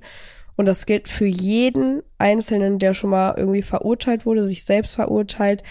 Und 0.55 0.65
das 0.65 0.87
gilt 0.87 1.09
für 1.09 1.27
jeden 1.27 2.01
Einzelnen, 2.17 2.79
der 2.79 2.95
schon 2.95 3.11
mal 3.11 3.35
irgendwie 3.37 3.61
verurteilt 3.61 4.25
wurde, 4.25 4.45
sich 4.45 4.65
selbst 4.65 4.95
verurteilt, 4.95 5.61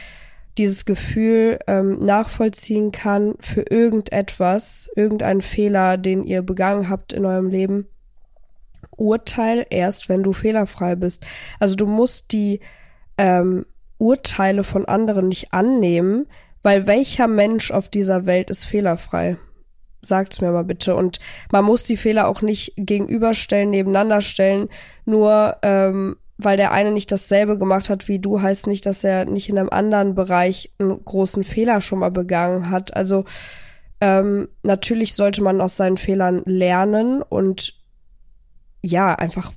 dieses 0.60 0.84
Gefühl 0.84 1.58
ähm, 1.66 2.04
nachvollziehen 2.04 2.92
kann 2.92 3.34
für 3.40 3.62
irgendetwas, 3.62 4.90
irgendeinen 4.94 5.40
Fehler, 5.40 5.96
den 5.96 6.22
ihr 6.22 6.42
begangen 6.42 6.90
habt 6.90 7.14
in 7.14 7.24
eurem 7.24 7.48
Leben. 7.48 7.86
Urteil 8.94 9.66
erst, 9.70 10.10
wenn 10.10 10.22
du 10.22 10.34
fehlerfrei 10.34 10.96
bist. 10.96 11.24
Also 11.58 11.76
du 11.76 11.86
musst 11.86 12.32
die 12.32 12.60
ähm, 13.16 13.64
Urteile 13.96 14.62
von 14.62 14.84
anderen 14.84 15.28
nicht 15.28 15.54
annehmen, 15.54 16.26
weil 16.62 16.86
welcher 16.86 17.26
Mensch 17.26 17.70
auf 17.70 17.88
dieser 17.88 18.26
Welt 18.26 18.50
ist 18.50 18.66
fehlerfrei? 18.66 19.38
Sagt's 20.02 20.42
mir 20.42 20.52
mal 20.52 20.64
bitte. 20.64 20.94
Und 20.94 21.20
man 21.52 21.64
muss 21.64 21.84
die 21.84 21.96
Fehler 21.96 22.28
auch 22.28 22.42
nicht 22.42 22.74
gegenüberstellen, 22.76 23.70
nebeneinander 23.70 24.20
stellen, 24.20 24.68
nur 25.06 25.56
ähm, 25.62 26.16
weil 26.44 26.56
der 26.56 26.72
eine 26.72 26.92
nicht 26.92 27.12
dasselbe 27.12 27.58
gemacht 27.58 27.90
hat 27.90 28.08
wie 28.08 28.18
du, 28.18 28.40
heißt 28.40 28.66
nicht, 28.66 28.86
dass 28.86 29.04
er 29.04 29.24
nicht 29.26 29.48
in 29.48 29.58
einem 29.58 29.70
anderen 29.70 30.14
Bereich 30.14 30.72
einen 30.78 31.04
großen 31.04 31.44
Fehler 31.44 31.80
schon 31.80 32.00
mal 32.00 32.10
begangen 32.10 32.70
hat. 32.70 32.96
Also 32.96 33.24
ähm, 34.00 34.48
natürlich 34.62 35.14
sollte 35.14 35.42
man 35.42 35.60
aus 35.60 35.76
seinen 35.76 35.96
Fehlern 35.96 36.42
lernen 36.44 37.22
und 37.22 37.74
ja, 38.82 39.14
einfach 39.14 39.52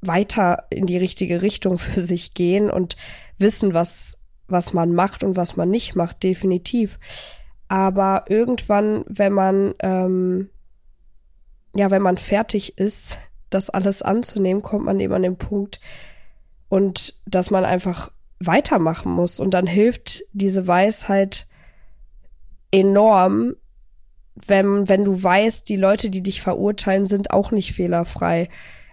weiter 0.00 0.64
in 0.70 0.86
die 0.86 0.96
richtige 0.96 1.42
Richtung 1.42 1.78
für 1.78 2.00
sich 2.02 2.34
gehen 2.34 2.70
und 2.70 2.96
wissen, 3.38 3.74
was 3.74 4.18
was 4.52 4.72
man 4.72 4.94
macht 4.94 5.24
und 5.24 5.36
was 5.36 5.56
man 5.56 5.68
nicht 5.68 5.96
macht, 5.96 6.22
definitiv. 6.22 6.98
Aber 7.68 8.26
irgendwann, 8.28 9.04
wenn 9.08 9.32
man, 9.32 9.74
ähm, 9.80 10.50
ja, 11.74 11.90
wenn 11.90 12.02
man 12.02 12.18
fertig 12.18 12.78
ist, 12.78 13.18
das 13.54 13.70
alles 13.70 14.02
anzunehmen, 14.02 14.62
kommt 14.62 14.84
man 14.84 15.00
eben 15.00 15.14
an 15.14 15.22
den 15.22 15.36
Punkt 15.36 15.80
und 16.68 17.20
dass 17.26 17.50
man 17.50 17.64
einfach 17.64 18.10
weitermachen 18.40 19.12
muss. 19.12 19.40
Und 19.40 19.54
dann 19.54 19.66
hilft 19.66 20.22
diese 20.32 20.66
Weisheit 20.66 21.46
enorm, 22.70 23.54
wenn, 24.34 24.88
wenn 24.88 25.04
du 25.04 25.22
weißt, 25.22 25.68
die 25.68 25.76
Leute, 25.76 26.10
die 26.10 26.22
dich 26.22 26.40
verurteilen, 26.40 27.06
sind 27.06 27.30
auch 27.30 27.50
nicht 27.50 27.74
fehlerfrei. 27.74 28.48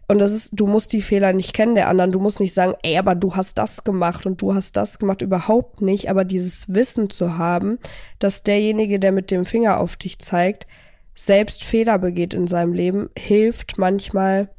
Und 0.09 0.17
das 0.17 0.31
ist, 0.31 0.49
du 0.53 0.65
musst 0.65 0.91
die 0.91 1.03
Fehler 1.03 1.33
nicht 1.33 1.53
kennen 1.53 1.75
der 1.75 1.87
anderen. 1.87 2.11
Du 2.11 2.19
musst 2.19 2.39
nicht 2.39 2.53
sagen, 2.53 2.73
ey, 2.81 2.97
aber 2.97 3.15
du 3.15 3.35
hast 3.35 3.57
das 3.57 3.83
gemacht 3.83 4.25
und 4.25 4.41
du 4.41 4.55
hast 4.55 4.75
das 4.75 4.97
gemacht. 4.97 5.21
Überhaupt 5.21 5.81
nicht. 5.81 6.09
Aber 6.09 6.25
dieses 6.25 6.73
Wissen 6.73 7.09
zu 7.09 7.37
haben, 7.37 7.77
dass 8.17 8.43
derjenige, 8.43 8.99
der 8.99 9.11
mit 9.11 9.29
dem 9.29 9.45
Finger 9.45 9.79
auf 9.79 9.97
dich 9.97 10.17
zeigt, 10.19 10.65
selbst 11.19 11.63
Fehler 11.63 11.99
begeht 11.99 12.33
in 12.33 12.47
seinem 12.47 12.73
Leben, 12.73 13.09
hilft 13.17 13.77
manchmal, 13.77 14.49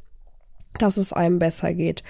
dass 0.77 0.97
es 0.97 1.13
einem 1.13 1.39
besser 1.39 1.73
geht. 1.73 2.03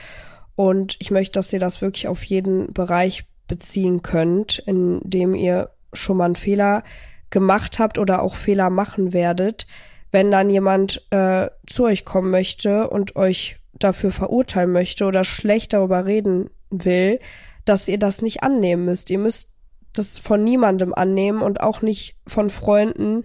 Und 0.55 0.97
ich 0.99 1.11
möchte, 1.11 1.33
dass 1.33 1.53
ihr 1.53 1.59
das 1.59 1.81
wirklich 1.81 2.07
auf 2.07 2.23
jeden 2.23 2.73
Bereich 2.73 3.25
beziehen 3.47 4.01
könnt, 4.01 4.59
in 4.59 4.99
dem 5.03 5.33
ihr 5.33 5.69
schon 5.93 6.17
mal 6.17 6.25
einen 6.25 6.35
Fehler 6.35 6.83
gemacht 7.29 7.79
habt 7.79 7.97
oder 7.97 8.21
auch 8.21 8.35
Fehler 8.35 8.69
machen 8.69 9.13
werdet 9.13 9.65
wenn 10.11 10.29
dann 10.29 10.49
jemand 10.49 11.01
äh, 11.09 11.49
zu 11.65 11.85
euch 11.85 12.05
kommen 12.05 12.31
möchte 12.31 12.89
und 12.89 13.15
euch 13.15 13.57
dafür 13.73 14.11
verurteilen 14.11 14.71
möchte 14.71 15.05
oder 15.05 15.23
schlecht 15.23 15.73
darüber 15.73 16.05
reden 16.05 16.49
will, 16.69 17.19
dass 17.65 17.87
ihr 17.87 17.97
das 17.97 18.21
nicht 18.21 18.43
annehmen 18.43 18.85
müsst. 18.85 19.09
Ihr 19.09 19.19
müsst 19.19 19.49
das 19.93 20.19
von 20.19 20.43
niemandem 20.43 20.93
annehmen 20.93 21.41
und 21.41 21.61
auch 21.61 21.81
nicht 21.81 22.15
von 22.27 22.49
Freunden, 22.49 23.23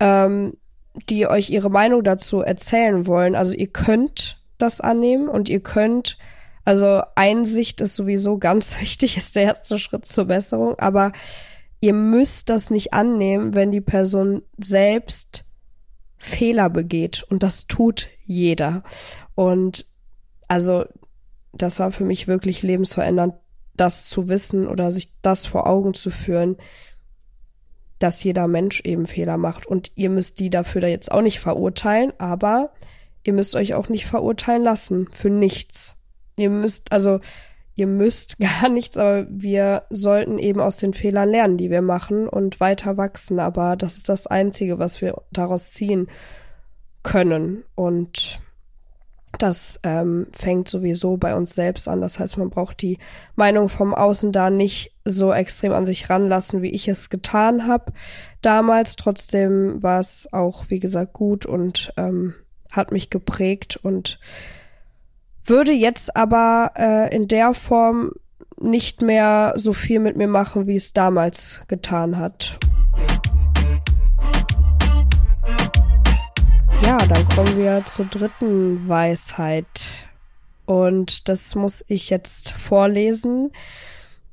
ähm, 0.00 0.54
die 1.08 1.26
euch 1.26 1.50
ihre 1.50 1.70
Meinung 1.70 2.02
dazu 2.02 2.40
erzählen 2.40 3.06
wollen. 3.06 3.36
Also 3.36 3.54
ihr 3.54 3.68
könnt 3.68 4.42
das 4.58 4.80
annehmen 4.80 5.28
und 5.28 5.48
ihr 5.48 5.60
könnt, 5.60 6.18
also 6.64 7.02
Einsicht 7.14 7.80
ist 7.80 7.96
sowieso 7.96 8.38
ganz 8.38 8.80
wichtig, 8.80 9.16
ist 9.16 9.36
der 9.36 9.44
erste 9.44 9.78
Schritt 9.78 10.06
zur 10.06 10.26
Besserung, 10.26 10.78
aber 10.78 11.12
ihr 11.80 11.94
müsst 11.94 12.50
das 12.50 12.70
nicht 12.70 12.92
annehmen, 12.92 13.54
wenn 13.54 13.72
die 13.72 13.80
Person 13.80 14.42
selbst 14.58 15.44
Fehler 16.18 16.68
begeht 16.68 17.24
und 17.30 17.42
das 17.42 17.66
tut 17.66 18.08
jeder. 18.24 18.82
Und 19.34 19.86
also 20.48 20.84
das 21.52 21.78
war 21.78 21.90
für 21.92 22.04
mich 22.04 22.28
wirklich 22.28 22.62
lebensverändernd, 22.62 23.34
das 23.74 24.10
zu 24.10 24.28
wissen 24.28 24.68
oder 24.68 24.90
sich 24.90 25.08
das 25.22 25.46
vor 25.46 25.66
Augen 25.66 25.94
zu 25.94 26.10
führen, 26.10 26.56
dass 28.00 28.24
jeder 28.24 28.48
Mensch 28.48 28.80
eben 28.80 29.06
Fehler 29.06 29.36
macht. 29.36 29.66
Und 29.66 29.92
ihr 29.94 30.10
müsst 30.10 30.40
die 30.40 30.50
dafür 30.50 30.80
da 30.80 30.88
jetzt 30.88 31.12
auch 31.12 31.22
nicht 31.22 31.38
verurteilen, 31.38 32.12
aber 32.18 32.72
ihr 33.22 33.32
müsst 33.32 33.54
euch 33.54 33.74
auch 33.74 33.88
nicht 33.88 34.06
verurteilen 34.06 34.62
lassen 34.62 35.08
für 35.12 35.30
nichts. 35.30 35.94
Ihr 36.36 36.50
müsst, 36.50 36.90
also 36.90 37.20
ihr 37.74 37.86
müsst 37.86 38.38
gar 38.40 38.68
nichts, 38.68 38.96
aber 38.96 39.26
wir 39.30 39.84
sollten 39.90 40.38
eben 40.38 40.60
aus 40.60 40.78
den 40.78 40.94
Fehlern 40.94 41.28
lernen, 41.28 41.58
die 41.58 41.70
wir 41.70 41.82
machen 41.82 42.28
und 42.28 42.58
weiter 42.58 42.96
wachsen. 42.96 43.38
Aber 43.38 43.76
das 43.76 43.96
ist 43.96 44.08
das 44.08 44.26
Einzige, 44.26 44.78
was 44.78 45.00
wir 45.00 45.22
daraus 45.30 45.70
ziehen 45.72 46.08
können. 47.02 47.64
Und 47.74 48.40
das 49.42 49.80
ähm, 49.82 50.26
fängt 50.32 50.68
sowieso 50.68 51.16
bei 51.16 51.34
uns 51.34 51.54
selbst 51.54 51.88
an. 51.88 52.00
Das 52.00 52.18
heißt, 52.18 52.38
man 52.38 52.50
braucht 52.50 52.82
die 52.82 52.98
Meinung 53.36 53.68
vom 53.68 53.94
Außen 53.94 54.32
da 54.32 54.50
nicht 54.50 54.94
so 55.04 55.32
extrem 55.32 55.72
an 55.72 55.86
sich 55.86 56.10
ranlassen, 56.10 56.62
wie 56.62 56.70
ich 56.70 56.88
es 56.88 57.10
getan 57.10 57.66
habe 57.66 57.92
damals. 58.42 58.96
Trotzdem 58.96 59.82
war 59.82 60.00
es 60.00 60.28
auch, 60.32 60.64
wie 60.68 60.80
gesagt, 60.80 61.12
gut 61.12 61.46
und 61.46 61.92
ähm, 61.96 62.34
hat 62.70 62.92
mich 62.92 63.10
geprägt 63.10 63.78
und 63.82 64.20
würde 65.44 65.72
jetzt 65.72 66.16
aber 66.16 66.72
äh, 66.76 67.14
in 67.14 67.26
der 67.26 67.54
Form 67.54 68.12
nicht 68.60 69.02
mehr 69.02 69.54
so 69.56 69.72
viel 69.72 70.00
mit 70.00 70.16
mir 70.16 70.28
machen, 70.28 70.66
wie 70.66 70.76
es 70.76 70.92
damals 70.92 71.62
getan 71.66 72.18
hat. 72.18 72.58
Ja, 76.90 76.98
dann 76.98 77.28
kommen 77.28 77.56
wir 77.56 77.84
zur 77.86 78.06
dritten 78.06 78.88
Weisheit. 78.88 80.08
Und 80.66 81.28
das 81.28 81.54
muss 81.54 81.84
ich 81.86 82.10
jetzt 82.10 82.50
vorlesen. 82.50 83.52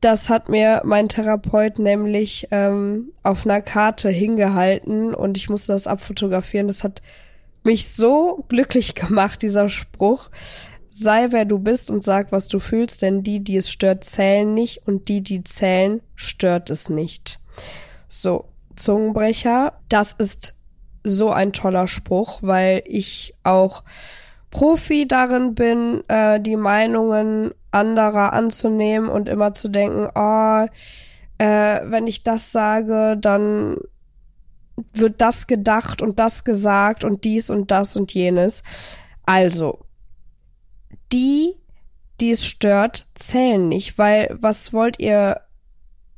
Das 0.01 0.31
hat 0.31 0.49
mir 0.49 0.81
mein 0.83 1.07
Therapeut 1.07 1.77
nämlich 1.77 2.47
ähm, 2.49 3.11
auf 3.21 3.45
einer 3.45 3.61
Karte 3.61 4.09
hingehalten 4.09 5.13
und 5.13 5.37
ich 5.37 5.49
musste 5.51 5.73
das 5.73 5.85
abfotografieren. 5.85 6.65
Das 6.65 6.83
hat 6.83 7.03
mich 7.61 7.89
so 7.89 8.43
glücklich 8.49 8.95
gemacht, 8.95 9.43
dieser 9.43 9.69
Spruch. 9.69 10.31
Sei 10.89 11.27
wer 11.29 11.45
du 11.45 11.59
bist 11.59 11.91
und 11.91 12.03
sag, 12.03 12.31
was 12.31 12.47
du 12.47 12.57
fühlst, 12.57 13.03
denn 13.03 13.21
die, 13.21 13.43
die 13.43 13.57
es 13.57 13.69
stört, 13.69 14.03
zählen 14.03 14.51
nicht 14.51 14.87
und 14.87 15.09
die, 15.09 15.21
die 15.21 15.43
zählen, 15.43 16.01
stört 16.15 16.71
es 16.71 16.89
nicht. 16.89 17.39
So, 18.07 18.45
Zungenbrecher, 18.75 19.73
das 19.89 20.13
ist 20.13 20.56
so 21.03 21.31
ein 21.31 21.53
toller 21.53 21.87
Spruch, 21.87 22.39
weil 22.41 22.83
ich 22.85 23.35
auch 23.43 23.83
Profi 24.51 25.07
darin 25.07 25.55
bin, 25.55 26.03
äh, 26.07 26.39
die 26.39 26.55
Meinungen 26.55 27.51
anderer 27.71 28.33
anzunehmen 28.33 29.09
und 29.09 29.27
immer 29.27 29.53
zu 29.53 29.69
denken, 29.69 30.07
oh, 30.15 30.65
äh, 31.37 31.81
wenn 31.83 32.07
ich 32.07 32.23
das 32.23 32.51
sage, 32.51 33.17
dann 33.19 33.77
wird 34.93 35.21
das 35.21 35.47
gedacht 35.47 36.01
und 36.01 36.19
das 36.19 36.43
gesagt 36.43 37.03
und 37.03 37.23
dies 37.23 37.49
und 37.49 37.71
das 37.71 37.95
und 37.95 38.13
jenes. 38.13 38.63
Also, 39.25 39.79
die, 41.11 41.55
die 42.19 42.31
es 42.31 42.45
stört, 42.45 43.07
zählen 43.15 43.67
nicht, 43.67 43.97
weil 43.97 44.35
was 44.39 44.73
wollt 44.73 44.99
ihr 44.99 45.41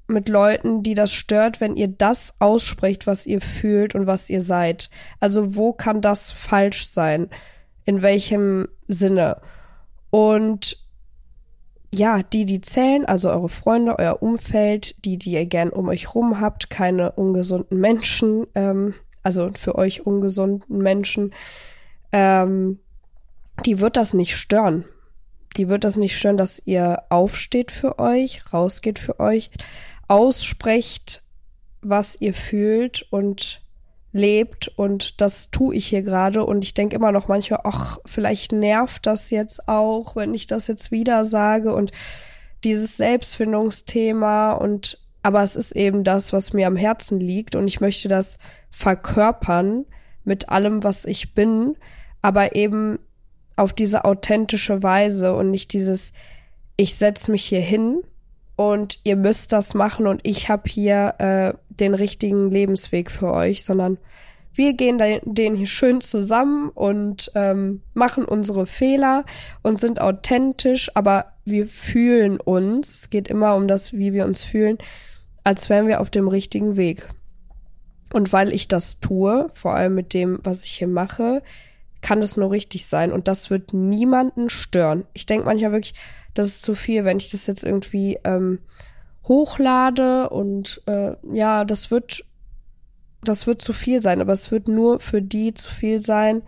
mit 0.10 0.30
Leuten, 0.30 0.84
die 0.84 0.94
das 0.94 1.13
stört, 1.13 1.62
wenn 1.62 1.75
ihr 1.75 1.88
das 1.88 2.34
aussprecht, 2.39 3.08
was 3.08 3.28
ihr 3.28 3.42
fühlt 3.42 3.96
und 3.96 4.08
was 4.08 4.30
ihr 4.30 4.42
seid? 4.42 4.89
Also, 5.20 5.56
wo 5.56 5.74
kann 5.74 6.01
das 6.01 6.32
falsch 6.32 6.89
sein? 6.89 7.30
In 7.86 8.01
welchem 8.01 8.68
Sinne? 8.88 9.42
Und 10.10 10.78
ja, 11.92 12.22
die, 12.22 12.46
die 12.46 12.62
zählen, 12.62 13.06
also 13.06 13.32
eure 13.32 13.50
Freunde, 13.50 13.98
euer 13.98 14.22
Umfeld, 14.22 15.04
die, 15.06 15.18
die 15.18 15.32
ihr 15.32 15.46
gern 15.46 15.70
um 15.70 15.89
euch 15.89 16.13
rum 16.13 16.39
habt, 16.39 16.70
keine 16.70 17.12
ungesunden 17.13 17.80
Menschen, 17.80 18.46
ähm, 18.54 18.94
also 19.24 19.50
für 19.58 19.75
euch 19.75 20.06
ungesunden 20.06 20.78
Menschen, 20.78 21.34
ähm, 22.12 22.80
die 23.66 23.80
wird 23.80 23.98
das 23.98 24.13
nicht 24.13 24.36
stören. 24.38 24.86
Die 25.58 25.68
wird 25.68 25.84
das 25.84 25.98
nicht 25.98 26.18
stören, 26.18 26.38
dass 26.38 26.62
ihr 26.66 27.04
aufsteht 27.10 27.72
für 27.72 27.98
euch, 28.00 28.54
rausgeht 28.54 29.00
für 29.00 29.20
euch, 29.20 29.50
aussprecht, 30.10 31.24
was 31.82 32.20
ihr 32.20 32.34
fühlt 32.34 33.08
und 33.12 33.62
lebt. 34.12 34.68
Und 34.75 35.22
das 35.22 35.50
tue 35.51 35.75
ich 35.75 35.88
hier 35.88 36.01
gerade. 36.01 36.44
Und 36.46 36.63
ich 36.63 36.74
denke 36.74 36.96
immer 36.96 37.13
noch 37.13 37.30
manchmal, 37.30 37.62
ach, 37.63 38.00
vielleicht 38.06 38.51
nervt 38.51 39.06
das 39.06 39.30
jetzt 39.30 39.70
auch, 39.70 40.16
wenn 40.16 40.34
ich 40.34 40.48
das 40.48 40.68
jetzt 40.68 40.92
wieder 40.92 41.24
sage. 41.24 41.74
Und 41.74 41.92
dieses 42.66 42.98
Selbstfindungsthema 42.98 44.51
und 44.51 45.00
aber 45.22 45.44
es 45.44 45.58
ist 45.58 45.75
eben 45.75 46.06
das, 46.06 46.32
was 46.32 46.54
mir 46.54 46.68
am 46.68 46.78
Herzen 46.78 47.20
liegt. 47.20 47.56
Und 47.56 47.68
ich 47.68 47.82
möchte 47.82 48.08
das 48.08 48.39
verkörpern 48.72 49.86
mit 50.24 50.50
allem, 50.50 50.84
was 50.84 51.06
ich 51.06 51.34
bin, 51.34 51.75
aber 52.22 52.56
eben 52.56 53.00
auf 53.58 53.74
diese 53.74 54.06
authentische 54.06 54.82
Weise 54.82 55.36
und 55.36 55.51
nicht 55.51 55.74
dieses 55.74 56.13
ich 56.78 56.96
setz 56.96 57.28
mich 57.28 57.44
hier 57.44 57.60
hin 57.60 58.01
und 58.60 59.00
ihr 59.06 59.16
müsst 59.16 59.54
das 59.54 59.74
machen 59.74 60.06
und 60.06 60.20
ich 60.24 60.50
habe 60.50 60.70
hier 60.70 61.16
äh, 61.20 61.54
den 61.70 61.94
richtigen 61.94 62.51
Lebensweg 62.51 63.10
für 63.10 63.32
euch, 63.32 63.63
sondern 63.63 63.98
wir 64.54 64.74
gehen 64.74 65.00
den 65.24 65.56
hier 65.56 65.66
schön 65.66 66.01
zusammen 66.01 66.68
und 66.68 67.32
ähm, 67.36 67.84
machen 67.94 68.25
unsere 68.25 68.68
Fehler 68.68 69.24
und 69.62 69.80
sind 69.80 70.01
authentisch, 70.01 70.92
aber 70.94 71.28
wir 71.46 71.68
fühlen 71.68 72.38
uns, 72.38 72.96
es 72.96 73.10
geht 73.10 73.30
immer 73.30 73.56
um 73.56 73.70
das, 73.70 73.94
wie 73.94 74.12
wir 74.12 74.25
uns 74.25 74.44
fühlen, 74.44 74.78
als 75.46 75.70
wären 75.70 75.88
wir 75.88 76.01
auf 76.01 76.10
dem 76.10 76.28
richtigen 76.28 76.75
Weg. 76.75 77.08
Und 78.12 78.34
weil 78.34 78.51
ich 78.51 78.68
das 78.68 79.00
tue, 79.00 79.48
vor 79.54 79.74
allem 79.74 79.96
mit 79.96 80.13
dem, 80.13 80.38
was 80.44 80.66
ich 80.66 80.72
hier 80.72 80.89
mache, 80.89 81.44
kann 82.01 82.20
es 82.20 82.36
nur 82.36 82.51
richtig 82.51 82.88
sein 82.88 83.13
und 83.13 83.30
das 83.30 83.50
wird 83.50 83.74
niemanden 83.74 84.50
stören. 84.50 85.06
Ich 85.13 85.25
denke 85.25 85.46
manchmal 85.46 85.72
wirklich, 85.72 85.94
das 86.34 86.48
ist 86.48 86.62
zu 86.62 86.74
viel, 86.74 87.06
wenn 87.06 87.18
ich 87.18 87.30
das 87.30 87.48
jetzt 87.48 87.64
irgendwie 87.64 88.20
ähm, 88.24 88.60
hochlade 89.28 90.30
und 90.30 90.82
äh, 90.88 91.16
ja, 91.24 91.66
das 91.66 91.92
wird, 91.92 92.26
das 93.24 93.48
wird 93.48 93.62
zu 93.62 93.74
viel 93.74 94.02
sein, 94.02 94.22
aber 94.22 94.34
es 94.34 94.52
wird 94.52 94.68
nur 94.68 95.00
für 95.00 95.22
die 95.22 95.54
zu 95.54 95.70
viel 95.70 96.02
sein, 96.02 96.42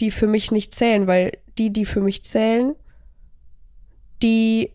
die 0.00 0.10
für 0.10 0.26
mich 0.26 0.50
nicht 0.50 0.74
zählen, 0.74 1.06
weil 1.06 1.38
die, 1.58 1.72
die 1.72 1.84
für 1.84 2.00
mich 2.00 2.24
zählen, 2.24 2.74
die 4.22 4.70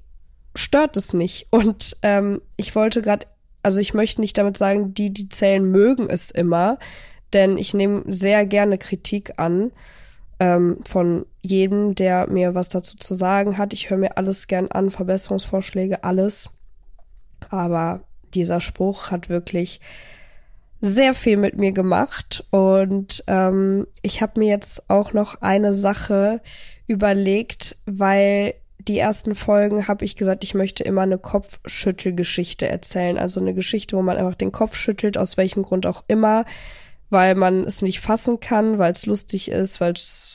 stört 0.56 0.98
es 0.98 1.14
nicht. 1.14 1.48
Und 1.52 1.98
ähm, 2.02 2.42
ich 2.58 2.76
wollte 2.76 3.02
gerade, 3.02 3.28
also 3.64 3.80
ich 3.80 3.94
möchte 3.94 4.22
nicht 4.22 4.38
damit 4.38 4.58
sagen, 4.58 4.94
die, 4.94 5.12
die 5.14 5.30
zählen, 5.30 5.64
mögen 5.64 6.10
es 6.10 6.32
immer, 6.32 6.80
denn 7.34 7.58
ich 7.58 7.74
nehme 7.74 8.04
sehr 8.08 8.46
gerne 8.46 8.78
Kritik 8.78 9.34
an 9.38 9.72
ähm, 10.40 10.78
von 10.88 11.26
jedem, 11.42 11.96
der 11.96 12.30
mir 12.30 12.56
was 12.56 12.70
dazu 12.70 12.98
zu 12.98 13.14
sagen 13.14 13.58
hat. 13.58 13.74
Ich 13.74 13.90
höre 13.90 13.98
mir 13.98 14.18
alles 14.18 14.48
gern 14.48 14.68
an, 14.68 14.90
Verbesserungsvorschläge, 14.90 16.04
alles. 16.04 16.52
Aber 17.50 18.02
dieser 18.34 18.62
Spruch 18.62 19.12
hat 19.12 19.30
wirklich 19.30 19.80
sehr 20.82 21.14
viel 21.14 21.38
mit 21.38 21.60
mir 21.60 21.74
gemacht 21.74 22.46
und 22.52 23.24
ähm, 23.28 23.86
ich 24.02 24.22
habe 24.22 24.40
mir 24.40 24.48
jetzt 24.48 24.90
auch 24.90 25.12
noch 25.12 25.42
eine 25.42 25.74
Sache 25.74 26.42
überlegt, 26.88 27.76
weil 27.86 28.54
die 28.88 28.98
ersten 28.98 29.36
Folgen 29.36 29.90
habe 29.90 30.06
ich 30.06 30.16
gesagt, 30.16 30.44
ich 30.44 30.54
möchte 30.54 30.84
immer 30.84 31.02
eine 31.02 31.18
Kopfschüttelgeschichte 31.18 32.68
erzählen, 32.68 33.18
also 33.18 33.42
eine 33.42 33.54
Geschichte, 33.54 33.98
wo 33.98 34.02
man 34.02 34.18
einfach 34.18 34.36
den 34.36 34.54
Kopf 34.54 34.78
schüttelt, 34.78 35.18
aus 35.18 35.36
welchem 35.36 35.64
Grund 35.64 35.86
auch 35.86 36.06
immer, 36.08 36.46
weil 37.10 37.36
man 37.36 37.66
es 37.66 37.82
nicht 37.82 38.00
fassen 38.00 38.40
kann, 38.40 38.80
weil 38.80 38.94
es 38.94 39.06
lustig 39.06 39.52
ist, 39.52 39.82
weil 39.82 39.94
es 39.94 40.29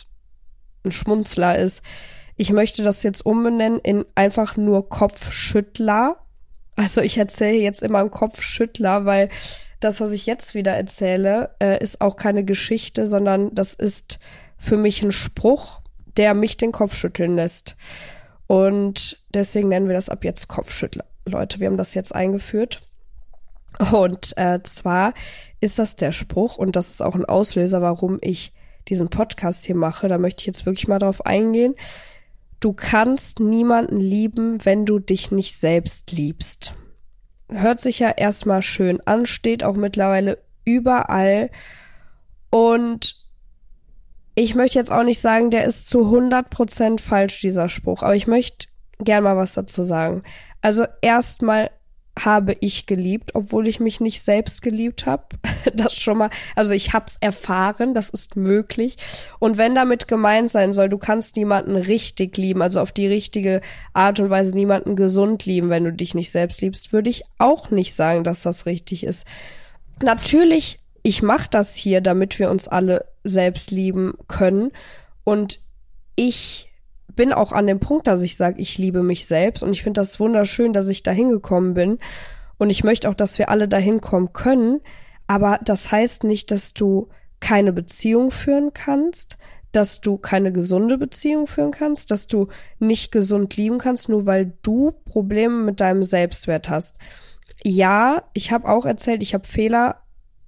ein 0.84 0.90
Schmunzler 0.90 1.58
ist. 1.58 1.82
Ich 2.36 2.52
möchte 2.52 2.82
das 2.82 3.02
jetzt 3.02 3.24
umbenennen 3.24 3.78
in 3.80 4.04
einfach 4.14 4.56
nur 4.56 4.88
Kopfschüttler. 4.88 6.16
Also 6.76 7.00
ich 7.00 7.18
erzähle 7.18 7.58
jetzt 7.58 7.82
immer 7.82 7.98
einen 8.00 8.10
Kopfschüttler, 8.10 9.04
weil 9.04 9.28
das, 9.80 10.00
was 10.00 10.10
ich 10.12 10.26
jetzt 10.26 10.54
wieder 10.54 10.72
erzähle, 10.72 11.54
äh, 11.60 11.82
ist 11.82 12.00
auch 12.00 12.16
keine 12.16 12.44
Geschichte, 12.44 13.06
sondern 13.06 13.54
das 13.54 13.74
ist 13.74 14.18
für 14.56 14.76
mich 14.76 15.02
ein 15.02 15.12
Spruch, 15.12 15.80
der 16.16 16.34
mich 16.34 16.56
den 16.56 16.72
Kopf 16.72 16.96
schütteln 16.96 17.36
lässt. 17.36 17.76
Und 18.46 19.22
deswegen 19.32 19.68
nennen 19.68 19.88
wir 19.88 19.94
das 19.94 20.08
ab 20.08 20.24
jetzt 20.24 20.48
Kopfschüttler. 20.48 21.04
Leute, 21.26 21.60
wir 21.60 21.68
haben 21.68 21.76
das 21.76 21.94
jetzt 21.94 22.14
eingeführt. 22.14 22.80
Und 23.92 24.36
äh, 24.36 24.60
zwar 24.62 25.14
ist 25.60 25.78
das 25.78 25.96
der 25.96 26.12
Spruch, 26.12 26.56
und 26.56 26.76
das 26.76 26.90
ist 26.90 27.02
auch 27.02 27.14
ein 27.14 27.24
Auslöser, 27.24 27.82
warum 27.82 28.18
ich 28.20 28.52
diesen 28.88 29.08
Podcast 29.08 29.64
hier 29.64 29.76
mache, 29.76 30.08
da 30.08 30.18
möchte 30.18 30.42
ich 30.42 30.46
jetzt 30.46 30.66
wirklich 30.66 30.88
mal 30.88 30.98
drauf 30.98 31.24
eingehen. 31.24 31.74
Du 32.60 32.72
kannst 32.72 33.40
niemanden 33.40 33.98
lieben, 33.98 34.64
wenn 34.64 34.86
du 34.86 34.98
dich 34.98 35.30
nicht 35.30 35.58
selbst 35.58 36.12
liebst. 36.12 36.74
Hört 37.50 37.80
sich 37.80 37.98
ja 37.98 38.10
erstmal 38.10 38.62
schön 38.62 39.00
an, 39.06 39.26
steht 39.26 39.64
auch 39.64 39.76
mittlerweile 39.76 40.38
überall. 40.64 41.50
Und 42.50 43.24
ich 44.34 44.54
möchte 44.54 44.78
jetzt 44.78 44.90
auch 44.90 45.04
nicht 45.04 45.20
sagen, 45.20 45.50
der 45.50 45.64
ist 45.64 45.88
zu 45.88 46.06
100% 46.06 47.00
falsch, 47.00 47.40
dieser 47.40 47.68
Spruch, 47.68 48.02
aber 48.02 48.16
ich 48.16 48.26
möchte 48.26 48.68
gern 48.98 49.24
mal 49.24 49.36
was 49.36 49.52
dazu 49.52 49.82
sagen. 49.82 50.22
Also 50.60 50.86
erstmal 51.02 51.70
habe 52.18 52.56
ich 52.60 52.86
geliebt, 52.86 53.34
obwohl 53.34 53.66
ich 53.66 53.80
mich 53.80 54.00
nicht 54.00 54.22
selbst 54.22 54.62
geliebt 54.62 55.06
habe. 55.06 55.24
Das 55.74 55.94
schon 55.96 56.18
mal, 56.18 56.30
also 56.56 56.72
ich 56.72 56.92
hab's 56.92 57.16
erfahren, 57.20 57.94
das 57.94 58.10
ist 58.10 58.36
möglich. 58.36 58.96
Und 59.38 59.56
wenn 59.56 59.74
damit 59.74 60.08
gemeint 60.08 60.50
sein 60.50 60.74
soll, 60.74 60.90
du 60.90 60.98
kannst 60.98 61.36
niemanden 61.36 61.74
richtig 61.74 62.36
lieben, 62.36 62.60
also 62.60 62.80
auf 62.80 62.92
die 62.92 63.06
richtige 63.06 63.62
Art 63.94 64.20
und 64.20 64.28
Weise 64.28 64.54
niemanden 64.54 64.94
gesund 64.94 65.46
lieben, 65.46 65.70
wenn 65.70 65.84
du 65.84 65.92
dich 65.92 66.14
nicht 66.14 66.30
selbst 66.30 66.60
liebst, 66.60 66.92
würde 66.92 67.08
ich 67.08 67.22
auch 67.38 67.70
nicht 67.70 67.96
sagen, 67.96 68.24
dass 68.24 68.42
das 68.42 68.66
richtig 68.66 69.04
ist. 69.04 69.26
Natürlich, 70.02 70.80
ich 71.02 71.22
mache 71.22 71.48
das 71.50 71.74
hier, 71.74 72.02
damit 72.02 72.38
wir 72.38 72.50
uns 72.50 72.68
alle 72.68 73.06
selbst 73.24 73.70
lieben 73.70 74.12
können. 74.28 74.70
Und 75.24 75.60
ich 76.14 76.68
bin 77.14 77.32
auch 77.32 77.52
an 77.52 77.66
dem 77.66 77.80
Punkt, 77.80 78.06
dass 78.06 78.22
ich 78.22 78.36
sage, 78.36 78.60
ich 78.60 78.78
liebe 78.78 79.02
mich 79.02 79.26
selbst 79.26 79.62
und 79.62 79.72
ich 79.72 79.82
finde 79.82 80.00
das 80.00 80.20
wunderschön, 80.20 80.72
dass 80.72 80.88
ich 80.88 81.02
da 81.02 81.10
hingekommen 81.10 81.74
bin. 81.74 81.98
Und 82.58 82.70
ich 82.70 82.84
möchte 82.84 83.08
auch, 83.08 83.14
dass 83.14 83.38
wir 83.38 83.48
alle 83.48 83.68
dahin 83.68 84.00
kommen 84.00 84.32
können, 84.32 84.80
aber 85.26 85.58
das 85.64 85.90
heißt 85.90 86.24
nicht, 86.24 86.50
dass 86.50 86.74
du 86.74 87.08
keine 87.40 87.72
Beziehung 87.72 88.30
führen 88.30 88.72
kannst, 88.72 89.38
dass 89.72 90.00
du 90.00 90.18
keine 90.18 90.52
gesunde 90.52 90.98
Beziehung 90.98 91.46
führen 91.46 91.72
kannst, 91.72 92.10
dass 92.10 92.26
du 92.26 92.48
nicht 92.78 93.10
gesund 93.10 93.56
lieben 93.56 93.78
kannst, 93.78 94.08
nur 94.08 94.24
weil 94.24 94.52
du 94.62 94.92
Probleme 95.04 95.64
mit 95.64 95.80
deinem 95.80 96.04
Selbstwert 96.04 96.68
hast. 96.68 96.96
Ja, 97.64 98.22
ich 98.34 98.52
habe 98.52 98.68
auch 98.68 98.86
erzählt, 98.86 99.22
ich 99.22 99.34
habe 99.34 99.46
Fehler 99.46 100.02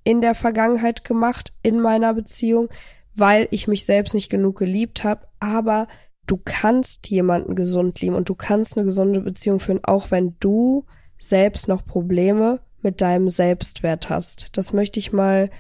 in 0.04 0.20
der 0.20 0.34
Vergangenheit 0.34 1.02
gemacht 1.02 1.52
in 1.62 1.80
meiner 1.80 2.14
Beziehung, 2.14 2.68
weil 3.14 3.48
ich 3.50 3.66
mich 3.66 3.84
selbst 3.84 4.14
nicht 4.14 4.30
genug 4.30 4.58
geliebt 4.58 5.02
habe, 5.02 5.26
aber 5.40 5.88
du 6.26 6.40
kannst 6.44 7.08
jemanden 7.08 7.54
gesund 7.54 8.00
lieben 8.00 8.14
und 8.14 8.28
du 8.28 8.34
kannst 8.34 8.76
eine 8.76 8.84
gesunde 8.84 9.20
Beziehung 9.20 9.60
führen, 9.60 9.84
auch 9.84 10.10
wenn 10.10 10.34
du 10.40 10.84
selbst 11.18 11.68
noch 11.68 11.84
Probleme 11.86 12.60
mit 12.82 13.00
deinem 13.00 13.28
Selbstwert 13.28 14.10
hast. 14.10 14.56
Das 14.56 14.72
möchte 14.72 15.00
ich 15.00 15.12
mal 15.12 15.50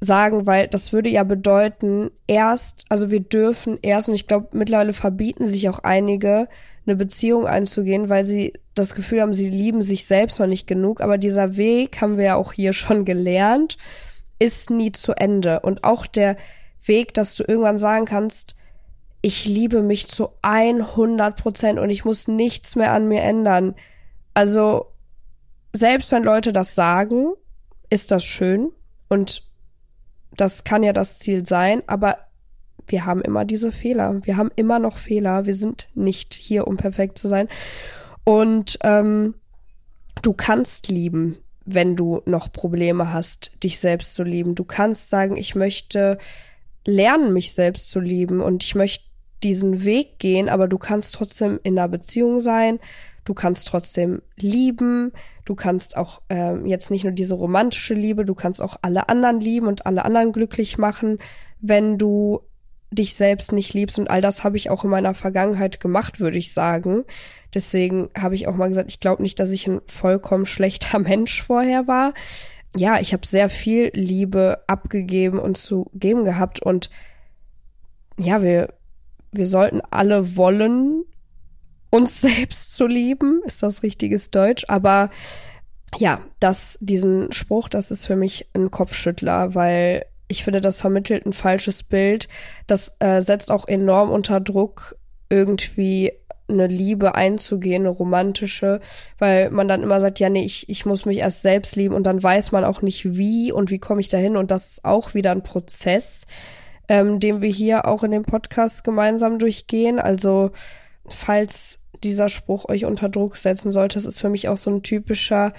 sagen, 0.00 0.46
weil 0.46 0.68
das 0.68 0.92
würde 0.92 1.08
ja 1.08 1.24
bedeuten, 1.24 2.10
erst, 2.26 2.84
also 2.88 3.10
wir 3.10 3.20
dürfen 3.20 3.78
erst, 3.82 4.08
und 4.08 4.14
ich 4.14 4.26
glaube, 4.26 4.48
mittlerweile 4.52 4.92
verbieten 4.92 5.46
sich 5.46 5.68
auch 5.68 5.80
einige, 5.80 6.48
eine 6.86 6.96
Beziehung 6.96 7.46
einzugehen, 7.46 8.08
weil 8.08 8.24
sie 8.24 8.54
das 8.74 8.94
Gefühl 8.94 9.20
haben, 9.20 9.34
sie 9.34 9.50
lieben 9.50 9.82
sich 9.82 10.06
selbst 10.06 10.38
noch 10.38 10.46
nicht 10.46 10.66
genug. 10.66 11.00
Aber 11.00 11.18
dieser 11.18 11.56
Weg, 11.56 12.00
haben 12.00 12.16
wir 12.16 12.24
ja 12.24 12.36
auch 12.36 12.52
hier 12.52 12.72
schon 12.72 13.04
gelernt, 13.04 13.76
ist 14.38 14.70
nie 14.70 14.92
zu 14.92 15.12
Ende. 15.12 15.60
Und 15.60 15.84
auch 15.84 16.06
der 16.06 16.36
Weg, 16.84 17.12
dass 17.14 17.34
du 17.34 17.44
irgendwann 17.46 17.78
sagen 17.78 18.04
kannst, 18.04 18.54
ich 19.20 19.46
liebe 19.46 19.82
mich 19.82 20.08
zu 20.08 20.30
100 20.42 21.36
Prozent 21.36 21.78
und 21.78 21.90
ich 21.90 22.04
muss 22.04 22.28
nichts 22.28 22.76
mehr 22.76 22.92
an 22.92 23.08
mir 23.08 23.22
ändern. 23.22 23.74
Also, 24.34 24.86
selbst 25.72 26.12
wenn 26.12 26.22
Leute 26.22 26.52
das 26.52 26.74
sagen, 26.74 27.32
ist 27.90 28.10
das 28.10 28.24
schön, 28.24 28.70
Und 29.08 29.42
das 30.36 30.64
kann 30.64 30.82
ja 30.82 30.92
das 30.92 31.18
Ziel 31.18 31.46
sein, 31.46 31.82
aber 31.86 32.18
wir 32.86 33.04
haben 33.04 33.20
immer 33.22 33.44
diese 33.44 33.72
Fehler. 33.72 34.20
Wir 34.24 34.36
haben 34.36 34.50
immer 34.56 34.78
noch 34.78 34.96
Fehler. 34.96 35.46
Wir 35.46 35.54
sind 35.54 35.88
nicht 35.94 36.34
hier, 36.34 36.66
um 36.66 36.76
perfekt 36.76 37.18
zu 37.18 37.28
sein. 37.28 37.48
Und 38.24 38.78
ähm, 38.82 39.34
du 40.22 40.32
kannst 40.32 40.88
lieben, 40.88 41.38
wenn 41.64 41.96
du 41.96 42.22
noch 42.24 42.52
Probleme 42.52 43.12
hast, 43.12 43.50
dich 43.62 43.78
selbst 43.78 44.14
zu 44.14 44.22
lieben. 44.22 44.54
Du 44.54 44.64
kannst 44.64 45.10
sagen, 45.10 45.36
ich 45.36 45.54
möchte 45.54 46.18
lernen, 46.86 47.32
mich 47.32 47.52
selbst 47.52 47.90
zu 47.90 48.00
lieben 48.00 48.40
und 48.40 48.62
ich 48.62 48.74
möchte 48.74 49.07
diesen 49.42 49.84
Weg 49.84 50.18
gehen, 50.18 50.48
aber 50.48 50.68
du 50.68 50.78
kannst 50.78 51.14
trotzdem 51.14 51.60
in 51.62 51.78
einer 51.78 51.88
Beziehung 51.88 52.40
sein, 52.40 52.78
du 53.24 53.34
kannst 53.34 53.68
trotzdem 53.68 54.22
lieben, 54.36 55.12
du 55.44 55.54
kannst 55.54 55.96
auch 55.96 56.22
äh, 56.28 56.56
jetzt 56.66 56.90
nicht 56.90 57.04
nur 57.04 57.12
diese 57.12 57.34
romantische 57.34 57.94
Liebe, 57.94 58.24
du 58.24 58.34
kannst 58.34 58.62
auch 58.62 58.76
alle 58.82 59.08
anderen 59.08 59.40
lieben 59.40 59.66
und 59.66 59.86
alle 59.86 60.04
anderen 60.04 60.32
glücklich 60.32 60.78
machen, 60.78 61.18
wenn 61.60 61.98
du 61.98 62.40
dich 62.90 63.14
selbst 63.14 63.52
nicht 63.52 63.74
liebst 63.74 63.98
und 63.98 64.10
all 64.10 64.20
das 64.20 64.44
habe 64.44 64.56
ich 64.56 64.70
auch 64.70 64.84
in 64.84 64.90
meiner 64.90 65.14
Vergangenheit 65.14 65.78
gemacht, 65.78 66.20
würde 66.20 66.38
ich 66.38 66.54
sagen. 66.54 67.04
Deswegen 67.54 68.08
habe 68.16 68.34
ich 68.34 68.48
auch 68.48 68.56
mal 68.56 68.68
gesagt, 68.68 68.90
ich 68.90 69.00
glaube 69.00 69.22
nicht, 69.22 69.38
dass 69.40 69.50
ich 69.50 69.66
ein 69.66 69.80
vollkommen 69.86 70.46
schlechter 70.46 70.98
Mensch 70.98 71.42
vorher 71.42 71.86
war. 71.86 72.14
Ja, 72.76 72.98
ich 73.00 73.12
habe 73.12 73.26
sehr 73.26 73.48
viel 73.48 73.90
Liebe 73.94 74.62
abgegeben 74.66 75.38
und 75.38 75.56
zu 75.56 75.90
geben 75.94 76.24
gehabt 76.24 76.62
und 76.62 76.90
ja, 78.18 78.42
wir 78.42 78.74
wir 79.32 79.46
sollten 79.46 79.80
alle 79.90 80.36
wollen, 80.36 81.04
uns 81.90 82.20
selbst 82.20 82.74
zu 82.74 82.86
lieben, 82.86 83.42
ist 83.44 83.62
das 83.62 83.82
richtiges 83.82 84.30
Deutsch, 84.30 84.64
aber 84.68 85.10
ja, 85.96 86.20
das, 86.38 86.78
diesen 86.80 87.32
Spruch, 87.32 87.68
das 87.68 87.90
ist 87.90 88.06
für 88.06 88.16
mich 88.16 88.48
ein 88.54 88.70
Kopfschüttler, 88.70 89.54
weil 89.54 90.04
ich 90.28 90.44
finde, 90.44 90.60
das 90.60 90.80
vermittelt 90.80 91.24
ein 91.24 91.32
falsches 91.32 91.82
Bild. 91.82 92.28
Das 92.66 92.94
äh, 92.98 93.20
setzt 93.22 93.50
auch 93.50 93.66
enorm 93.66 94.10
unter 94.10 94.40
Druck, 94.40 94.96
irgendwie 95.30 96.12
eine 96.48 96.66
Liebe 96.66 97.14
einzugehen, 97.14 97.82
eine 97.82 97.90
romantische, 97.90 98.80
weil 99.18 99.50
man 99.50 99.68
dann 99.68 99.82
immer 99.82 100.00
sagt, 100.00 100.18
ja, 100.18 100.28
nee, 100.30 100.44
ich, 100.44 100.68
ich 100.68 100.86
muss 100.86 101.04
mich 101.04 101.18
erst 101.18 101.42
selbst 101.42 101.76
lieben 101.76 101.94
und 101.94 102.04
dann 102.04 102.22
weiß 102.22 102.52
man 102.52 102.64
auch 102.64 102.80
nicht 102.80 103.16
wie 103.16 103.52
und 103.52 103.70
wie 103.70 103.78
komme 103.78 104.00
ich 104.00 104.08
dahin. 104.08 104.36
Und 104.36 104.50
das 104.50 104.72
ist 104.72 104.84
auch 104.84 105.14
wieder 105.14 105.32
ein 105.32 105.42
Prozess 105.42 106.26
ähm, 106.88 107.20
den 107.20 107.42
wir 107.42 107.50
hier 107.50 107.86
auch 107.86 108.02
in 108.02 108.10
dem 108.10 108.24
Podcast 108.24 108.84
gemeinsam 108.84 109.38
durchgehen. 109.38 109.98
Also 109.98 110.50
falls 111.06 111.78
dieser 112.02 112.28
Spruch 112.28 112.68
euch 112.68 112.84
unter 112.84 113.08
Druck 113.08 113.36
setzen 113.36 113.72
sollte, 113.72 113.94
das 113.94 114.06
ist 114.06 114.20
für 114.20 114.28
mich 114.28 114.48
auch 114.48 114.56
so 114.56 114.70
ein 114.70 114.82
typischer 114.82 115.52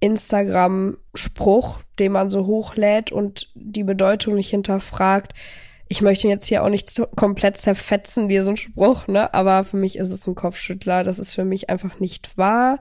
Instagram-Spruch, 0.00 1.78
den 1.98 2.12
man 2.12 2.30
so 2.30 2.46
hochlädt 2.46 3.12
und 3.12 3.50
die 3.54 3.84
Bedeutung 3.84 4.34
nicht 4.34 4.50
hinterfragt. 4.50 5.32
Ich 5.88 6.02
möchte 6.02 6.28
jetzt 6.28 6.46
hier 6.46 6.62
auch 6.62 6.68
nicht 6.68 7.00
komplett 7.16 7.56
zerfetzen, 7.58 8.28
diesen 8.28 8.56
Spruch, 8.56 9.06
ne? 9.06 9.32
Aber 9.32 9.64
für 9.64 9.76
mich 9.76 9.96
ist 9.96 10.10
es 10.10 10.26
ein 10.26 10.34
Kopfschüttler. 10.34 11.04
Das 11.04 11.18
ist 11.18 11.34
für 11.34 11.44
mich 11.44 11.70
einfach 11.70 12.00
nicht 12.00 12.36
wahr. 12.36 12.80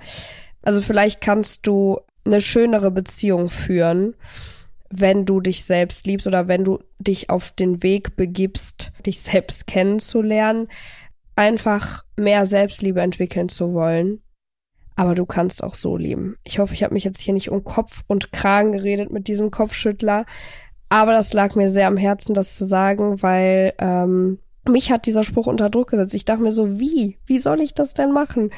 Also 0.62 0.82
vielleicht 0.82 1.22
kannst 1.22 1.68
du 1.68 2.00
eine 2.26 2.42
schönere 2.42 2.92
Beziehung 2.92 3.50
führen 3.50 4.16
wenn 4.96 5.26
du 5.26 5.42
dich 5.42 5.66
selbst 5.66 6.06
liebst 6.06 6.28
oder 6.28 6.48
wenn 6.48 6.64
du 6.64 6.80
dich 7.00 7.30
auf 7.30 7.52
den 7.52 7.82
Weg 7.82 8.16
begibst, 8.16 8.92
dich 9.06 9.20
selbst 9.20 9.66
kennenzulernen, 9.66 10.68
einfach 11.36 12.06
mehr 12.16 12.46
Selbstliebe 12.46 13.02
entwickeln 13.02 13.50
zu 13.50 13.74
wollen. 13.74 14.22
Aber 14.96 15.16
du 15.16 15.26
kannst 15.26 15.64
auch 15.64 15.74
so 15.74 15.98
lieben. 15.98 16.38
Ich 16.44 16.60
hoffe, 16.60 16.76
ich 16.76 16.84
habe 16.84 16.94
mich 16.94 17.04
jetzt 17.04 17.22
hier 17.22 17.34
nicht 17.34 17.50
um 17.50 17.64
Kopf 17.64 18.04
und 18.08 18.32
Kragen 18.32 18.74
geredet 18.74 19.12
mit 19.12 19.28
diesem 19.28 19.50
Kopfschüttler. 19.50 20.26
Aber 20.90 21.14
das 21.14 21.34
lag 21.34 21.56
mir 21.56 21.70
sehr 21.70 21.88
am 21.88 21.98
Herzen, 21.98 22.36
das 22.36 22.56
zu 22.56 22.66
sagen, 22.66 23.24
weil 23.24 23.74
ähm, 23.80 24.38
mich 24.70 24.92
hat 24.92 25.08
dieser 25.08 25.24
Spruch 25.24 25.48
unter 25.48 25.72
Druck 25.72 25.90
gesetzt. 25.90 26.14
Ich 26.14 26.26
dachte 26.26 26.44
mir 26.44 26.52
so, 26.52 26.80
wie? 26.80 27.18
Wie 27.26 27.40
soll 27.40 27.62
ich 27.62 27.74
das 27.74 27.96
denn 27.96 28.12
machen? 28.12 28.52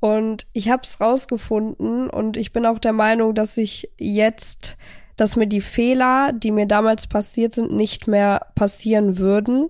Und 0.00 0.46
ich 0.52 0.68
habe 0.68 0.82
es 0.84 1.00
rausgefunden 1.00 2.10
und 2.10 2.36
ich 2.36 2.52
bin 2.52 2.66
auch 2.66 2.78
der 2.78 2.92
Meinung, 2.92 3.34
dass 3.34 3.56
ich 3.56 3.90
jetzt 3.98 4.76
dass 5.18 5.36
mir 5.36 5.48
die 5.48 5.60
Fehler, 5.60 6.32
die 6.32 6.52
mir 6.52 6.66
damals 6.66 7.06
passiert 7.06 7.52
sind, 7.52 7.72
nicht 7.72 8.08
mehr 8.08 8.46
passieren 8.54 9.18
würden. 9.18 9.68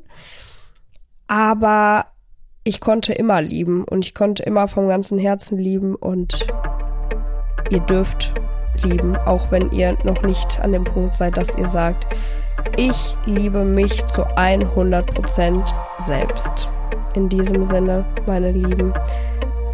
Aber 1.27 2.07
ich 2.65 2.81
konnte 2.81 3.15
immer 3.15 3.41
lieben 3.41 3.85
und 3.85 4.05
ich 4.05 4.15
konnte 4.15 4.43
immer 4.43 4.69
vom 4.69 4.89
ganzen 4.89 5.19
Herzen 5.19 5.59
lieben 5.59 5.95
und 5.95 6.47
ihr 7.71 7.81
dürft 7.81 8.35
lieben, 8.85 9.17
auch 9.17 9.51
wenn 9.51 9.73
ihr 9.73 9.97
noch 10.05 10.23
nicht 10.23 10.61
an 10.61 10.73
dem 10.73 10.85
Punkt 10.85 11.15
seid, 11.15 11.37
dass 11.39 11.57
ihr 11.57 11.67
sagt, 11.67 12.07
ich 12.77 13.17
liebe 13.25 13.65
mich 13.65 14.05
zu 14.07 14.25
100% 14.25 15.63
selbst. 16.05 16.69
In 17.15 17.31
diesem 17.31 17.65
Sinne, 17.65 18.05
meine 18.27 18.53
Lieben, 18.53 18.93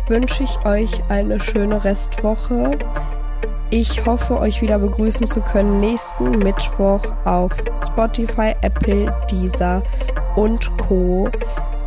wünsche 0.07 0.45
ich 0.45 0.65
euch 0.65 1.03
eine 1.09 1.41
schöne 1.41 1.83
Restwoche. 1.83 2.79
Ich 3.77 4.07
hoffe, 4.07 4.39
euch 4.39 4.63
wieder 4.63 4.79
begrüßen 4.79 5.27
zu 5.27 5.41
können 5.41 5.81
nächsten 5.81 6.39
Mittwoch 6.39 7.03
auf 7.25 7.51
Spotify, 7.77 8.55
Apple, 8.61 9.13
Deezer 9.29 9.83
und 10.37 10.71
Co. 10.79 11.29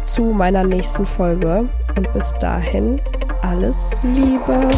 zu 0.02 0.24
meiner 0.24 0.66
nächsten 0.66 1.06
Folge. 1.06 1.70
Und 1.96 2.12
bis 2.12 2.34
dahin 2.40 3.00
alles 3.42 3.78
Liebe. 4.04 4.70